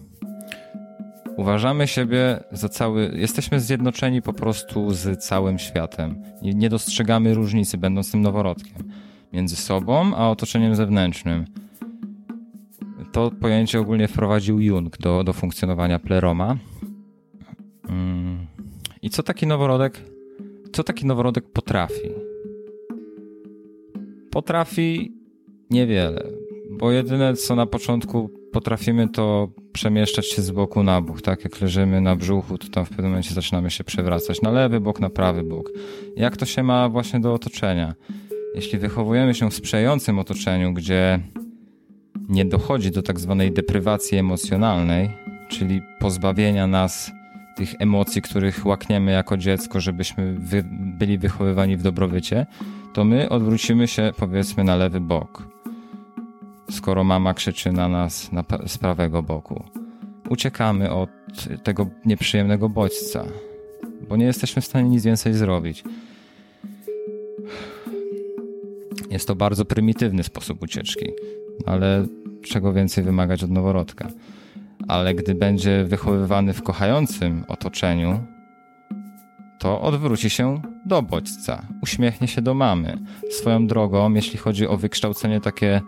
[1.37, 6.23] Uważamy siebie za cały, jesteśmy zjednoczeni po prostu z całym światem.
[6.41, 8.91] Nie, nie dostrzegamy różnicy, będąc tym noworodkiem,
[9.33, 11.45] między sobą a otoczeniem zewnętrznym.
[13.11, 16.57] To pojęcie ogólnie wprowadził Jung do, do funkcjonowania pleroma.
[17.89, 18.47] Mm.
[19.01, 20.01] I co taki noworodek,
[20.73, 22.09] co taki noworodek potrafi?
[24.31, 25.13] Potrafi
[25.69, 26.23] niewiele,
[26.71, 31.43] bo jedyne co na początku potrafimy to przemieszczać się z boku na bok, tak?
[31.43, 34.99] Jak leżymy na brzuchu, to tam w pewnym momencie zaczynamy się przewracać na lewy bok,
[34.99, 35.71] na prawy bok.
[36.15, 37.95] Jak to się ma właśnie do otoczenia?
[38.55, 41.19] Jeśli wychowujemy się w sprzyjającym otoczeniu, gdzie
[42.31, 45.09] nie dochodzi do tak zwanej deprywacji emocjonalnej,
[45.49, 47.11] czyli pozbawienia nas
[47.55, 52.45] tych emocji, których łakniemy jako dziecko, żebyśmy wy byli wychowywani w dobrobycie,
[52.93, 55.51] to my odwrócimy się powiedzmy na lewy bok
[56.71, 59.63] skoro mama krzyczy na nas na, z prawego boku.
[60.29, 61.09] Uciekamy od
[61.63, 63.25] tego nieprzyjemnego bodźca,
[64.09, 65.83] bo nie jesteśmy w stanie nic więcej zrobić.
[69.09, 71.05] Jest to bardzo prymitywny sposób ucieczki,
[71.65, 72.05] ale
[72.43, 74.07] czego więcej wymagać od noworodka.
[74.87, 78.19] Ale gdy będzie wychowywany w kochającym otoczeniu,
[79.59, 82.97] to odwróci się do bodźca, uśmiechnie się do mamy.
[83.31, 85.81] Swoją drogą, jeśli chodzi o wykształcenie takie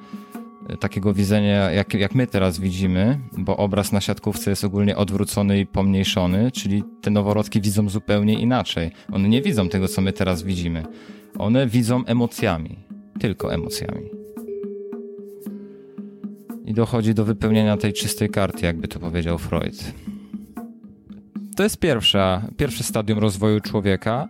[0.80, 5.66] takiego widzenia, jak, jak my teraz widzimy, bo obraz na siatkówce jest ogólnie odwrócony i
[5.66, 8.92] pomniejszony, czyli te noworodki widzą zupełnie inaczej.
[9.12, 10.84] One nie widzą tego, co my teraz widzimy.
[11.38, 12.78] One widzą emocjami,
[13.20, 14.23] tylko emocjami.
[16.66, 19.94] I dochodzi do wypełnienia tej czystej karty, jakby to powiedział Freud.
[21.56, 24.28] To jest pierwsza, pierwsze stadium rozwoju człowieka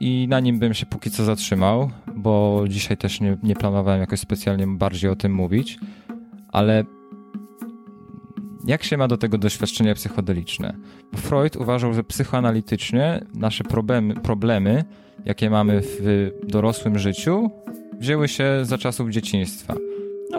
[0.00, 4.20] i na nim bym się póki co zatrzymał, bo dzisiaj też nie, nie planowałem jakoś
[4.20, 5.78] specjalnie bardziej o tym mówić,
[6.48, 6.84] ale
[8.66, 10.74] jak się ma do tego doświadczenia psychodeliczne?
[11.16, 14.84] Freud uważał, że psychoanalitycznie nasze problemy, problemy,
[15.24, 17.50] jakie mamy w dorosłym życiu,
[17.98, 19.74] wzięły się za czasów dzieciństwa.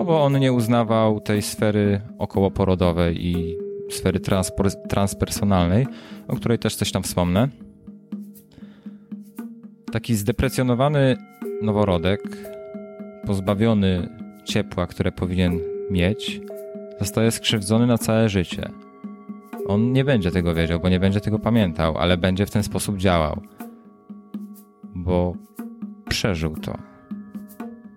[0.02, 3.58] No bo on nie uznawał tej sfery okołoporodowej i
[3.90, 4.20] sfery
[4.90, 5.88] transpersonalnej,
[6.28, 7.48] o której też coś tam wspomnę.
[9.92, 11.18] Taki zdeprecjonowany
[11.62, 12.22] noworodek,
[13.26, 14.10] pozbawiony
[14.46, 15.60] ciepła, które powinien
[15.92, 16.42] mieć,
[17.00, 18.70] zostaje skrzywdzony na całe życie.
[19.68, 22.98] On nie będzie tego wiedział, bo nie będzie tego pamiętał, ale będzie w ten sposób
[22.98, 23.42] działał,
[24.96, 25.34] bo
[26.10, 26.91] przeżył to.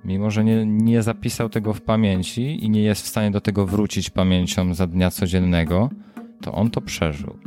[0.05, 3.67] Mimo, że nie, nie zapisał tego w pamięci i nie jest w stanie do tego
[3.67, 5.90] wrócić pamięcią za dnia codziennego,
[6.40, 7.38] to on to przeżył.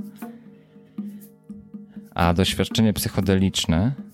[2.16, 4.08] A doświadczenie psychodeliczne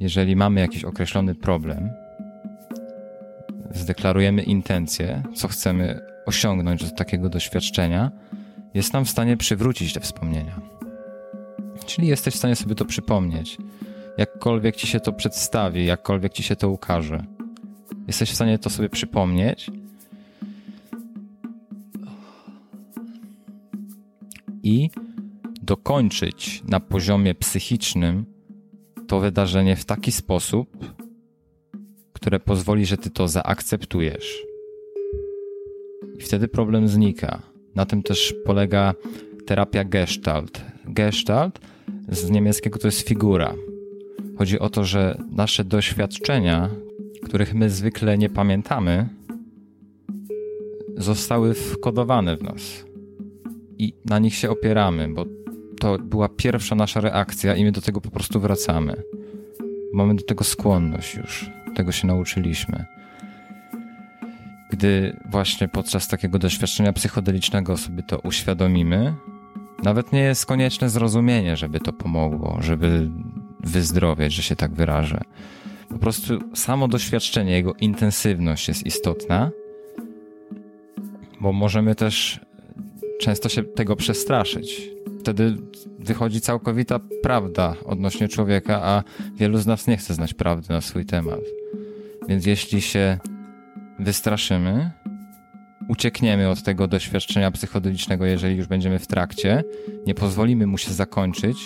[0.00, 1.90] jeżeli mamy jakiś określony problem,
[3.74, 8.10] zdeklarujemy intencję, co chcemy osiągnąć od takiego doświadczenia,
[8.74, 10.60] jest nam w stanie przywrócić te wspomnienia.
[11.86, 13.58] Czyli jesteś w stanie sobie to przypomnieć,
[14.18, 17.24] jakkolwiek ci się to przedstawi, jakkolwiek ci się to ukaże.
[18.06, 19.70] Jesteś w stanie to sobie przypomnieć
[24.62, 24.90] i
[25.62, 28.24] dokończyć na poziomie psychicznym
[29.06, 30.94] to wydarzenie w taki sposób,
[32.12, 34.42] które pozwoli, że ty to zaakceptujesz.
[36.18, 37.42] I wtedy problem znika.
[37.74, 38.94] Na tym też polega
[39.46, 40.62] terapia Gestalt.
[40.84, 41.60] Gestalt
[42.08, 43.54] z niemieckiego to jest figura.
[44.38, 46.70] Chodzi o to, że nasze doświadczenia,
[47.24, 49.08] których my zwykle nie pamiętamy,
[50.96, 52.84] zostały wkodowane w nas.
[53.78, 55.24] I na nich się opieramy, bo
[55.80, 59.02] to była pierwsza nasza reakcja i my do tego po prostu wracamy.
[59.92, 61.50] Mamy do tego skłonność już.
[61.74, 62.84] Tego się nauczyliśmy.
[64.70, 69.14] Gdy właśnie podczas takiego doświadczenia psychodelicznego sobie to uświadomimy,
[69.82, 73.10] nawet nie jest konieczne zrozumienie, żeby to pomogło, żeby
[73.60, 75.20] wyzdrowieć, że się tak wyrażę.
[75.88, 79.50] Po prostu samo doświadczenie, jego intensywność jest istotna,
[81.40, 82.40] bo możemy też
[83.20, 85.56] często się tego przestraszyć wtedy
[85.98, 89.02] wychodzi całkowita prawda odnośnie człowieka, a
[89.36, 91.40] wielu z nas nie chce znać prawdy na swój temat.
[92.28, 93.18] Więc jeśli się
[93.98, 94.90] wystraszymy,
[95.88, 99.64] uciekniemy od tego doświadczenia psychodelicznego, jeżeli już będziemy w trakcie,
[100.06, 101.56] nie pozwolimy mu się zakończyć,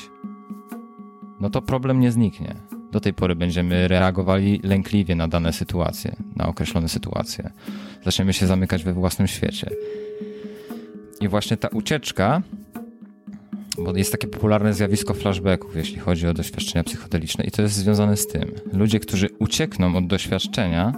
[1.41, 2.55] no to problem nie zniknie.
[2.93, 7.51] Do tej pory będziemy reagowali lękliwie na dane sytuacje, na określone sytuacje.
[8.05, 9.71] Zaczniemy się zamykać we własnym świecie.
[11.21, 12.43] I właśnie ta ucieczka
[13.85, 18.17] bo jest takie popularne zjawisko flashbacków, jeśli chodzi o doświadczenia psychodeliczne, i to jest związane
[18.17, 18.53] z tym.
[18.73, 20.95] Ludzie, którzy uciekną od doświadczenia,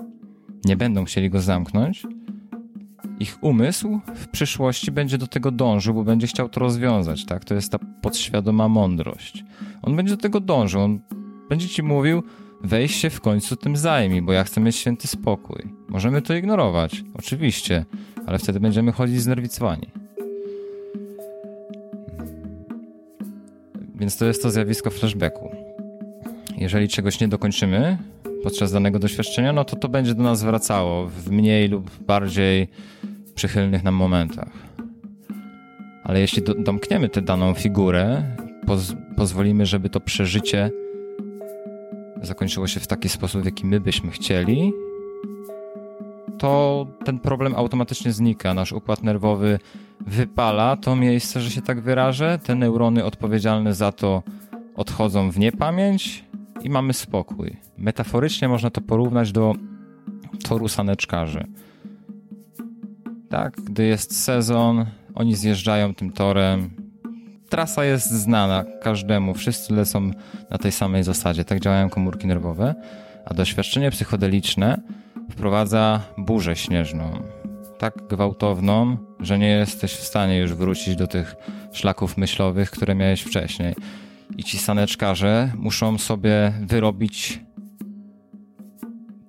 [0.64, 2.06] nie będą chcieli go zamknąć
[3.22, 7.44] ich umysł w przyszłości będzie do tego dążył, bo będzie chciał to rozwiązać, tak?
[7.44, 9.44] To jest ta podświadoma mądrość.
[9.82, 11.00] On będzie do tego dążył, on
[11.48, 12.22] będzie ci mówił,
[12.62, 15.62] weź się w końcu tym zajmij, bo ja chcę mieć święty spokój.
[15.88, 17.84] Możemy to ignorować, oczywiście,
[18.26, 19.86] ale wtedy będziemy chodzić znerwicowani.
[23.94, 25.50] Więc to jest to zjawisko flashbacku.
[26.56, 27.98] Jeżeli czegoś nie dokończymy
[28.42, 32.68] podczas danego doświadczenia, no to to będzie do nas wracało w mniej lub bardziej
[33.34, 34.50] przychylnych nam momentach.
[36.04, 38.22] Ale jeśli do, domkniemy tę daną figurę,
[38.66, 40.70] poz, pozwolimy, żeby to przeżycie
[42.22, 44.72] zakończyło się w taki sposób, w jaki my byśmy chcieli,
[46.38, 48.54] to ten problem automatycznie znika.
[48.54, 49.58] Nasz układ nerwowy
[50.00, 52.38] wypala to miejsce, że się tak wyrażę.
[52.42, 54.22] Te neurony odpowiedzialne za to
[54.76, 56.24] odchodzą w niepamięć
[56.62, 57.56] i mamy spokój.
[57.78, 59.54] Metaforycznie można to porównać do
[60.48, 61.46] toru saneczkarzy.
[63.28, 66.81] Tak, gdy jest sezon, oni zjeżdżają tym torem.
[67.52, 70.10] Trasa jest znana każdemu, wszyscy lecą
[70.50, 71.44] na tej samej zasadzie.
[71.44, 72.74] Tak działają komórki nerwowe,
[73.24, 74.80] a doświadczenie psychodeliczne
[75.30, 77.22] wprowadza burzę śnieżną.
[77.78, 81.34] Tak gwałtowną, że nie jesteś w stanie już wrócić do tych
[81.72, 83.74] szlaków myślowych, które miałeś wcześniej.
[84.36, 87.40] I ci saneczkarze muszą sobie wyrobić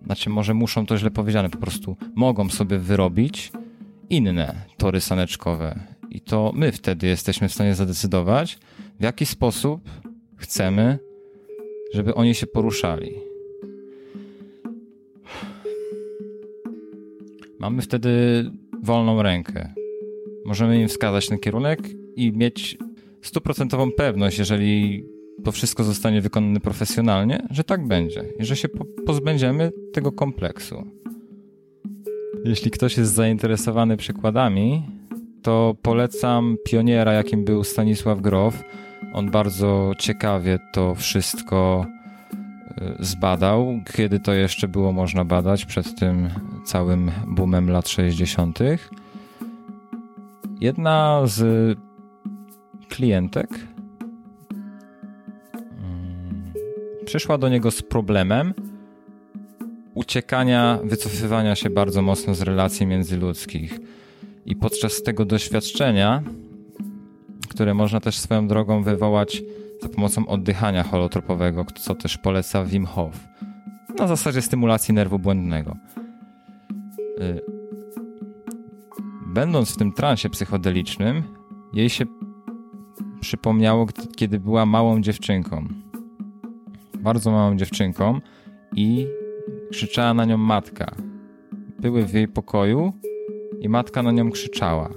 [0.05, 3.51] znaczy może muszą to źle powiedziane, po prostu mogą sobie wyrobić
[4.09, 5.92] inne tory saneczkowe.
[6.13, 8.57] I to my wtedy jesteśmy w stanie zadecydować,
[8.99, 9.81] w jaki sposób
[10.35, 10.99] chcemy,
[11.93, 13.13] żeby oni się poruszali.
[17.59, 18.11] Mamy wtedy
[18.83, 19.73] wolną rękę.
[20.45, 21.79] Możemy im wskazać ten kierunek
[22.15, 22.77] i mieć
[23.21, 25.03] stuprocentową pewność, jeżeli
[25.43, 28.67] to wszystko zostanie wykonane profesjonalnie, że tak będzie i że się
[29.05, 30.87] pozbędziemy tego kompleksu.
[32.45, 34.83] Jeśli ktoś jest zainteresowany przykładami,
[35.43, 38.63] to polecam pioniera, jakim był Stanisław Grof.
[39.13, 41.85] On bardzo ciekawie to wszystko
[42.99, 46.29] y, zbadał, kiedy to jeszcze było można badać, przed tym
[46.65, 48.59] całym boomem lat 60.
[50.59, 51.77] Jedna z
[52.89, 53.49] klientek
[55.61, 56.53] mm,
[57.05, 58.53] przyszła do niego z problemem
[59.93, 63.79] uciekania, wycofywania się bardzo mocno z relacji międzyludzkich.
[64.45, 66.23] I podczas tego doświadczenia,
[67.49, 69.41] które można też swoją drogą wywołać
[69.81, 73.19] za pomocą oddychania holotropowego, co też poleca Wim Hof,
[73.99, 75.77] na zasadzie stymulacji nerwu błędnego.
[77.21, 77.41] Y,
[79.25, 81.23] będąc w tym transie psychodelicznym,
[81.73, 82.05] jej się
[83.21, 85.67] przypomniało, kiedy była małą dziewczynką.
[86.99, 88.19] Bardzo małą dziewczynką
[88.75, 89.07] i
[89.71, 90.95] krzyczała na nią matka.
[91.79, 92.93] Były w jej pokoju
[93.63, 94.89] i matka na nią krzyczała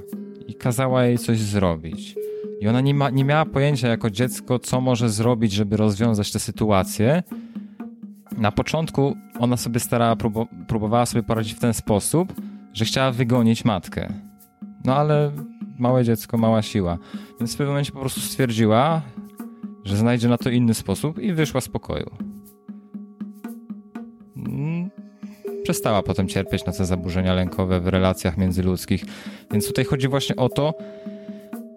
[0.47, 2.15] i kazała jej coś zrobić.
[2.61, 6.39] I ona nie, ma, nie miała pojęcia jako dziecko, co może zrobić, żeby rozwiązać tę
[6.39, 7.23] sytuację.
[8.39, 12.33] Na początku ona sobie starała, próbu próbowała sobie poradzić w ten sposób,
[12.73, 14.13] że chciała wygonić matkę.
[14.85, 15.33] No ale
[15.79, 16.99] małe dziecko, mała siła.
[17.41, 19.03] Więc w pewnym momencie po prostu stwierdziła,
[19.85, 22.26] że znajdzie na to inny sposób i wyszła z pokoju.
[25.67, 29.05] Przestała potem cierpieć na te zaburzenia lękowe w relacjach międzyludzkich.
[29.51, 30.75] Więc tutaj chodzi właśnie o to,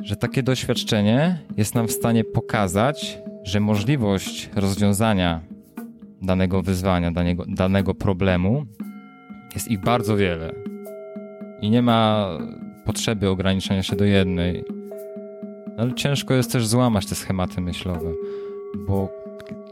[0.03, 5.41] że takie doświadczenie jest nam w stanie pokazać, że możliwość rozwiązania
[6.21, 8.65] danego wyzwania, danego, danego problemu
[9.55, 10.51] jest ich bardzo wiele.
[11.61, 12.29] I nie ma
[12.85, 14.63] potrzeby ograniczenia się do jednej.
[15.77, 18.11] Ale ciężko jest też złamać te schematy myślowe,
[18.87, 19.09] bo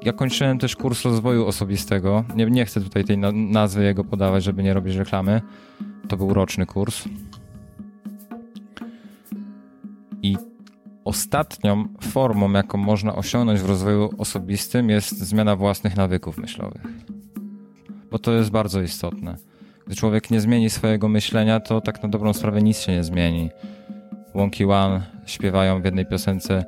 [0.02, 2.24] ja kończyłem też kurs rozwoju osobistego.
[2.36, 5.42] Nie, nie chcę tutaj tej nazwy jego podawać, żeby nie robić reklamy.
[6.08, 7.04] To był roczny kurs.
[10.22, 10.38] I
[11.06, 16.82] ostatnią formą, jaką można osiągnąć w rozwoju osobistym, jest zmiana własnych nawyków myślowych.
[18.12, 19.36] Bo to jest bardzo istotne.
[19.86, 23.50] Gdy człowiek nie zmieni swojego myślenia, to tak na dobrą sprawę nic się nie zmieni.
[24.34, 26.66] Łąki One śpiewają w jednej piosence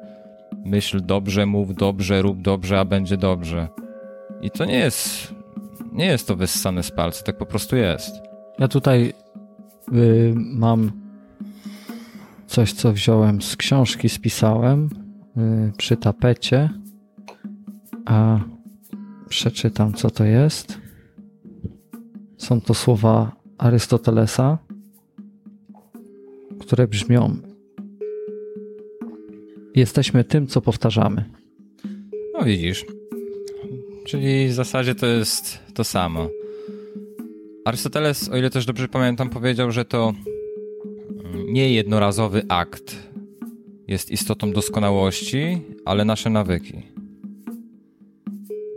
[0.65, 3.67] myśl dobrze, mów dobrze, rób dobrze, a będzie dobrze.
[4.41, 5.33] I to nie jest,
[5.91, 8.15] nie jest to wyssane z palca, tak po prostu jest.
[8.59, 9.13] Ja tutaj
[9.93, 10.91] y, mam
[12.47, 14.89] coś, co wziąłem z książki, spisałem
[15.37, 16.69] y, przy tapecie,
[18.05, 18.39] a
[19.29, 20.77] przeczytam, co to jest.
[22.37, 24.57] Są to słowa Arystotelesa,
[26.59, 27.48] które brzmią:
[29.75, 31.25] Jesteśmy tym, co powtarzamy.
[32.33, 32.85] No widzisz.
[34.05, 36.29] Czyli w zasadzie to jest to samo.
[37.65, 40.13] Arystoteles, o ile też dobrze pamiętam, powiedział, że to
[41.47, 42.95] nie jednorazowy akt
[43.87, 46.81] jest istotą doskonałości, ale nasze nawyki.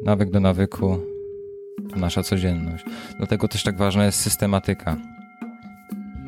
[0.04, 0.98] Nawyk do nawyku
[1.90, 2.84] to nasza codzienność.
[3.18, 4.96] Dlatego też tak ważna jest systematyka.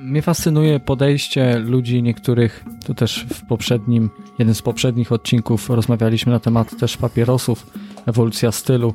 [0.04, 6.40] Mnie fascynuje podejście ludzi niektórych, to też w poprzednim, jeden z poprzednich odcinków rozmawialiśmy na
[6.40, 7.66] temat też papierosów,
[8.06, 8.94] ewolucja stylu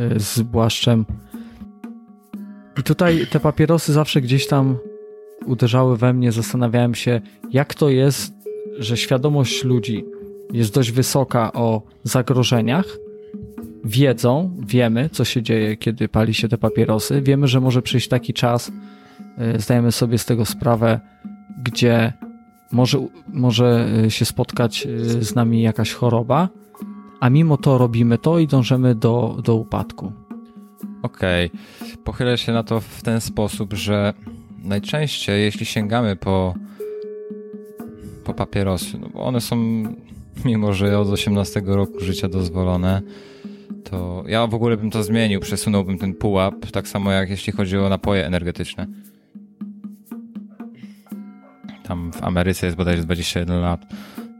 [0.00, 1.04] y, z Błaszczem.
[2.80, 4.78] I tutaj te papierosy zawsze gdzieś tam
[5.46, 8.34] uderzały we mnie, zastanawiałem się, jak to jest,
[8.78, 10.04] że świadomość ludzi
[10.52, 12.86] jest dość wysoka o zagrożeniach,
[13.84, 18.32] wiedzą, wiemy, co się dzieje, kiedy pali się te papierosy, wiemy, że może przyjść taki
[18.32, 18.72] czas,
[19.58, 21.00] zdajemy sobie z tego sprawę,
[21.62, 22.12] gdzie
[22.72, 26.48] może, może y, się spotkać y, z nami jakaś choroba,
[27.20, 30.12] a mimo to robimy to i dążymy do, do upadku.
[31.02, 31.96] Okej, okay.
[32.04, 34.14] pochylę się na to w ten sposób, że
[34.64, 36.54] najczęściej, jeśli sięgamy po,
[38.24, 39.56] po papierosy, no bo one są,
[40.44, 43.02] mimo że od 18 roku życia dozwolone,
[43.84, 47.78] to ja w ogóle bym to zmienił, przesunąłbym ten pułap, tak samo jak jeśli chodzi
[47.78, 48.86] o napoje energetyczne.
[51.88, 53.86] Tam w Ameryce jest bodajże 21 lat.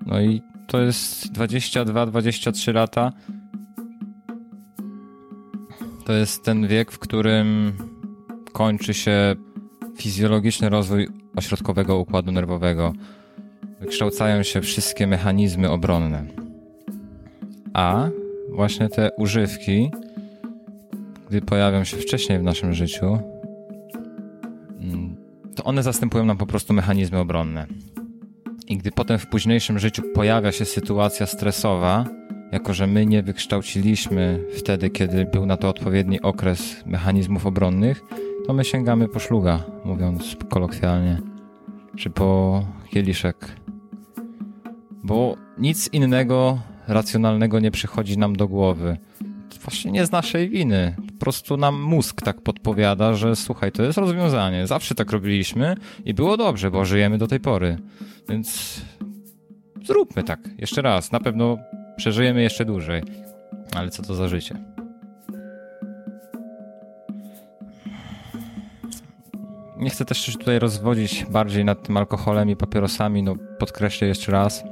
[0.06, 3.12] No i to jest 22-23 lata.
[6.04, 7.72] To jest ten wiek, w którym
[8.52, 9.34] kończy się
[9.96, 12.92] fizjologiczny rozwój ośrodkowego układu nerwowego.
[13.80, 16.24] Wykształcają się wszystkie mechanizmy obronne.
[17.74, 18.08] A
[18.52, 19.90] właśnie te używki,
[21.28, 23.18] gdy pojawią się wcześniej w naszym życiu,
[25.56, 27.66] to one zastępują nam po prostu mechanizmy obronne.
[28.68, 32.04] I gdy potem w późniejszym życiu pojawia się sytuacja stresowa,
[32.52, 38.02] jako że my nie wykształciliśmy wtedy, kiedy był na to odpowiedni okres mechanizmów obronnych,
[38.46, 41.20] to my sięgamy po szluga, mówiąc kolokwialnie,
[41.96, 43.36] czy po kieliszek.
[45.02, 48.96] Bo nic innego racjonalnego nie przychodzi nam do głowy.
[49.62, 50.96] Właśnie nie z naszej winy.
[51.16, 54.66] Po prostu nam mózg tak podpowiada, że słuchaj, to jest rozwiązanie.
[54.66, 57.78] Zawsze tak robiliśmy i było dobrze, bo żyjemy do tej pory.
[58.28, 58.80] Więc
[59.84, 60.40] zróbmy tak.
[60.58, 61.12] Jeszcze raz.
[61.12, 61.58] Na pewno
[61.96, 63.02] przeżyjemy jeszcze dłużej.
[63.76, 64.56] Ale co to za życie?
[69.76, 73.22] Nie chcę też tutaj rozwodzić bardziej nad tym alkoholem i papierosami.
[73.22, 74.64] No, podkreślę jeszcze raz,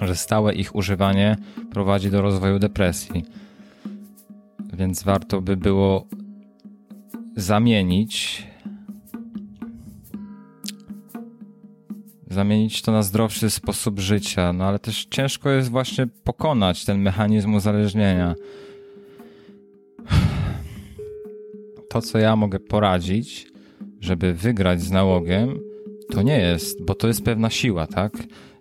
[0.00, 1.36] że stałe ich używanie
[1.70, 3.24] prowadzi do rozwoju depresji.
[4.72, 6.06] Więc warto by było
[7.36, 8.42] zamienić
[12.30, 17.54] zamienić to na zdrowszy sposób życia, no ale też ciężko jest właśnie pokonać ten mechanizm
[17.54, 18.34] uzależnienia.
[21.90, 23.46] To, co ja mogę poradzić,
[24.00, 25.58] żeby wygrać z nałogiem,
[26.12, 28.12] to nie jest, bo to jest pewna siła, tak?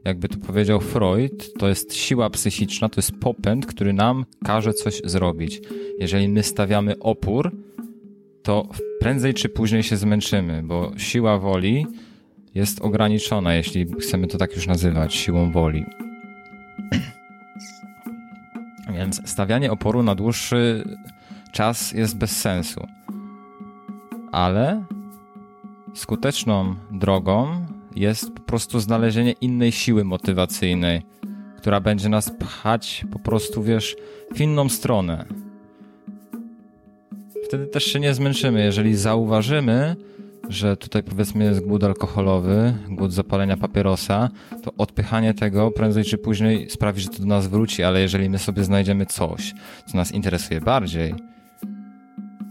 [0.06, 5.02] Jakby to powiedział Freud, to jest siła psychiczna, to jest popęd, który nam każe coś
[5.04, 5.62] zrobić.
[6.00, 7.52] Jeżeli my stawiamy opór,
[8.44, 8.70] to
[9.00, 11.86] prędzej czy później się zmęczymy, bo siła woli
[12.56, 15.86] jest ograniczona, jeśli chcemy to tak już nazywać, siłą woli.
[18.98, 20.84] Więc stawianie oporu na dłuższy
[21.52, 22.88] czas jest bez sensu.
[24.32, 24.84] Ale
[25.94, 31.02] skuteczną drogą jest po prostu znalezienie innej siły motywacyjnej,
[31.58, 33.96] która będzie nas pchać po prostu, wiesz,
[34.36, 35.26] w inną stronę.
[37.46, 39.96] Wtedy też się nie zmęczymy, jeżeli zauważymy,
[40.50, 44.30] że tutaj powiedzmy jest głód alkoholowy, głód zapalenia papierosa,
[44.64, 48.40] to odpychanie tego prędzej czy później sprawi, że to do nas wróci, ale jeżeli my
[48.40, 49.54] sobie znajdziemy coś,
[49.86, 51.16] co nas interesuje bardziej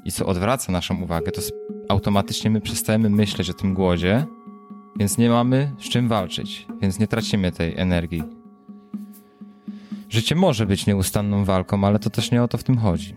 [0.05, 1.41] i co odwraca naszą uwagę, to
[1.89, 4.27] automatycznie my przestajemy myśleć o tym głodzie
[4.99, 8.23] więc nie mamy z czym walczyć, więc nie tracimy tej energii.
[10.09, 13.15] Życie może być nieustanną walką, ale to też nie o to w tym chodzi.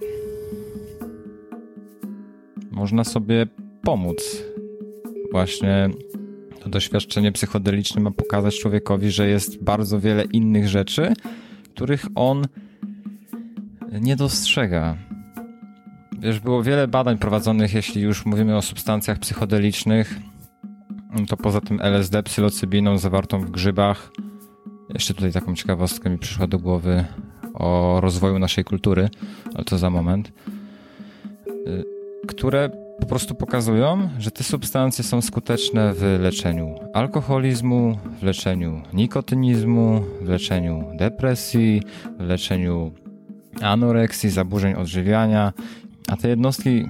[2.72, 3.48] Można sobie
[3.82, 4.44] pomóc.
[5.32, 5.90] Właśnie
[6.60, 11.14] to doświadczenie psychodeliczne ma pokazać człowiekowi, że jest bardzo wiele innych rzeczy,
[11.74, 12.46] których on
[14.02, 14.98] nie dostrzega.
[16.20, 20.20] Wiesz, było wiele badań prowadzonych, jeśli już mówimy o substancjach psychodelicznych,
[21.28, 24.12] to poza tym LSD, psylocybiną zawartą w grzybach,
[24.94, 27.06] jeszcze tutaj taką ciekawostkę mi przyszła do głowy
[27.54, 29.10] o rozwoju naszej kultury,
[29.56, 30.32] ale to za moment,
[31.48, 31.84] y,
[32.28, 40.04] które po prostu pokazują, że te substancje są skuteczne w leczeniu alkoholizmu, w leczeniu nikotynizmu,
[40.22, 41.82] w leczeniu depresji,
[42.20, 42.92] w leczeniu
[43.62, 45.54] anoreksji, zaburzeń odżywiania,
[46.08, 46.86] a te jednostki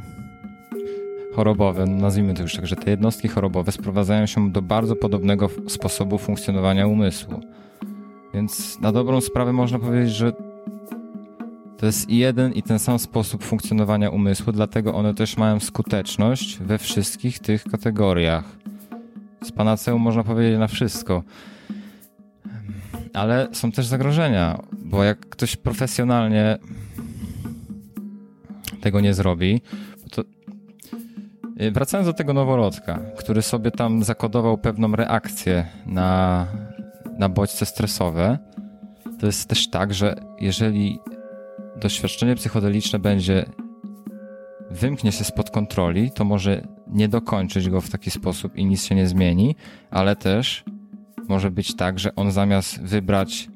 [1.36, 6.18] chorobowe, nazwijmy to już tak, że te jednostki chorobowe sprowadzają się do bardzo podobnego sposobu
[6.18, 7.40] funkcjonowania umysłu.
[8.34, 10.34] Więc na dobrą sprawę można powiedzieć, że
[11.78, 16.78] to jest jeden i ten sam sposób funkcjonowania umysłu, dlatego one też mają skuteczność we
[16.78, 18.44] wszystkich tych kategoriach.
[19.44, 21.24] Z panaceum można powiedzieć na wszystko.
[23.14, 26.58] Ale są też zagrożenia, bo jak ktoś profesjonalnie
[28.82, 29.62] tego nie zrobi,
[31.72, 36.48] wracając do tego noworodka, który sobie tam zakodował pewną reakcję na,
[37.18, 38.38] na bodźce stresowe,
[39.20, 41.00] to jest też tak, że jeżeli
[41.82, 43.46] doświadczenie psychodeliczne będzie
[44.72, 48.96] wymknie się spod kontroli, to może nie dokończyć go w taki sposób i nic się
[48.96, 49.56] nie zmieni,
[49.92, 50.64] ale też
[51.28, 53.50] może być tak, że on zamiast wybrać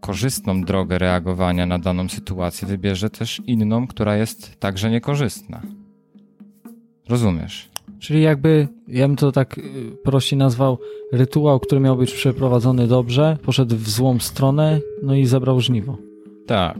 [0.00, 5.62] korzystną drogę reagowania na daną sytuację, wybierze też inną, która jest także niekorzystna.
[7.12, 7.68] Rozumiesz?
[7.98, 9.62] Czyli jakby, ja bym to tak y,
[10.04, 10.78] prościej nazwał,
[11.12, 15.96] rytuał, który miał być przeprowadzony dobrze, poszedł w złą stronę, no i zebrał żniwo.
[16.46, 16.78] Tak.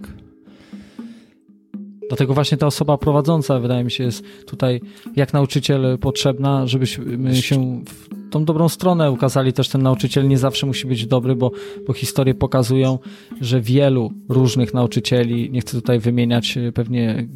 [2.09, 4.81] Dlatego właśnie ta osoba prowadząca, wydaje mi się, jest tutaj
[5.17, 9.53] jak nauczyciel potrzebna, żebyśmy się w tą dobrą stronę ukazali.
[9.53, 11.51] Też ten nauczyciel nie zawsze musi być dobry, bo,
[11.87, 12.99] bo historie pokazują,
[13.41, 17.29] że wielu różnych nauczycieli, nie chcę tutaj wymieniać pewnie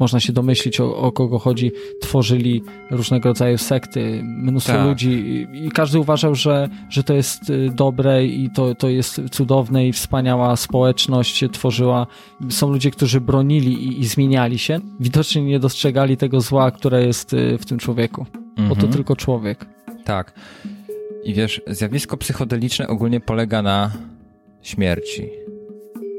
[0.00, 4.86] można się domyślić o, o, kogo chodzi, tworzyli różnego rodzaju sekty, mnóstwo tak.
[4.86, 9.20] ludzi i, i, każdy uważał, że, że to jest y, dobre i to, to jest
[9.30, 12.06] cudowne i wspaniała społeczność się tworzyła.
[12.50, 14.80] Są ludzie, którzy bronili i, i zmieniali się.
[15.00, 18.68] Widocznie nie dostrzegali tego zła, które jest y, w tym człowieku, mhm.
[18.68, 18.92] bo to mhm.
[18.92, 19.66] tylko człowiek.
[20.04, 20.32] Tak.
[21.24, 23.90] I wiesz, zjawisko psychodeliczne ogólnie polega na
[24.62, 25.28] śmierci,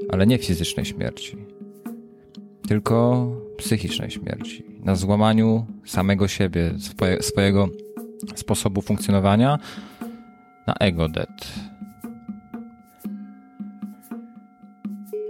[0.10, 1.38] ale nie fizycznej śmierci,
[2.68, 3.28] tylko
[3.62, 7.70] psychicznej śmierci, na złamaniu samego siebie, swoje, swojego
[8.36, 9.60] sposobu funkcjonowania,
[10.68, 11.48] na ego death.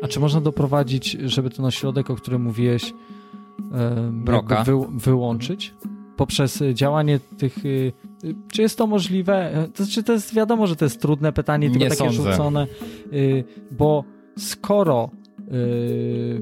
[0.03, 2.93] A czy można doprowadzić, żeby ten ośrodek, o którym mówiłeś,
[4.11, 4.63] Broka.
[4.63, 5.73] Wy, wyłączyć?
[6.17, 7.65] Poprzez działanie tych.
[7.65, 7.93] Y,
[8.51, 9.67] czy jest to możliwe?
[9.75, 12.31] To znaczy, to jest wiadomo, że to jest trudne pytanie, tylko Nie takie sądzę.
[12.31, 12.67] rzucone,
[13.13, 14.03] y, bo
[14.37, 15.09] skoro
[15.53, 16.41] y,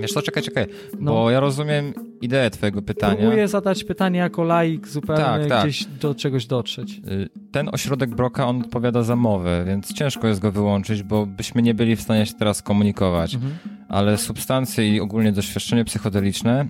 [0.00, 0.66] Wiesz co, czekaj, czekaj,
[1.00, 1.12] no.
[1.12, 3.16] bo ja rozumiem ideę twojego pytania.
[3.16, 5.62] Próbuję zadać pytanie jako laik zupełnie tak, tak.
[5.62, 7.00] gdzieś do czegoś dotrzeć.
[7.08, 11.62] Y, ten ośrodek Broka, on odpowiada za mowę, więc ciężko jest go wyłączyć, bo byśmy
[11.62, 13.34] nie byli w stanie się teraz komunikować.
[13.34, 13.54] Mhm.
[13.88, 16.66] Ale substancje i ogólnie doświadczenie psychodeliczne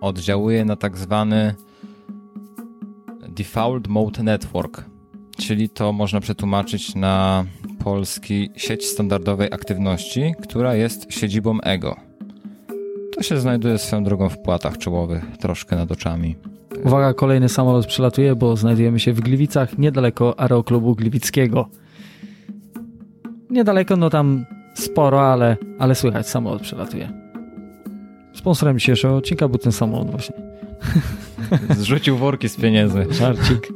[0.00, 1.54] oddziałuje na tak zwany
[3.28, 4.84] Default Mode Network,
[5.36, 7.44] czyli to można przetłumaczyć na
[7.78, 12.07] polski sieć standardowej aktywności, która jest siedzibą ego.
[13.18, 16.36] To się znajduje swoją drogą w płatach czołowych, troszkę nad oczami.
[16.84, 21.68] Uwaga, kolejny samolot przelatuje, bo znajdujemy się w Gliwicach, niedaleko aeroklubu gliwickiego.
[23.50, 24.44] Niedaleko, no tam
[24.74, 27.12] sporo, ale, ale słychać, samolot przelatuje.
[28.34, 30.36] Sponsorem dzisiejszego odcinka był ten samolot właśnie.
[31.70, 33.06] Zrzucił worki z pieniędzy.
[33.10, 33.68] Żarcik.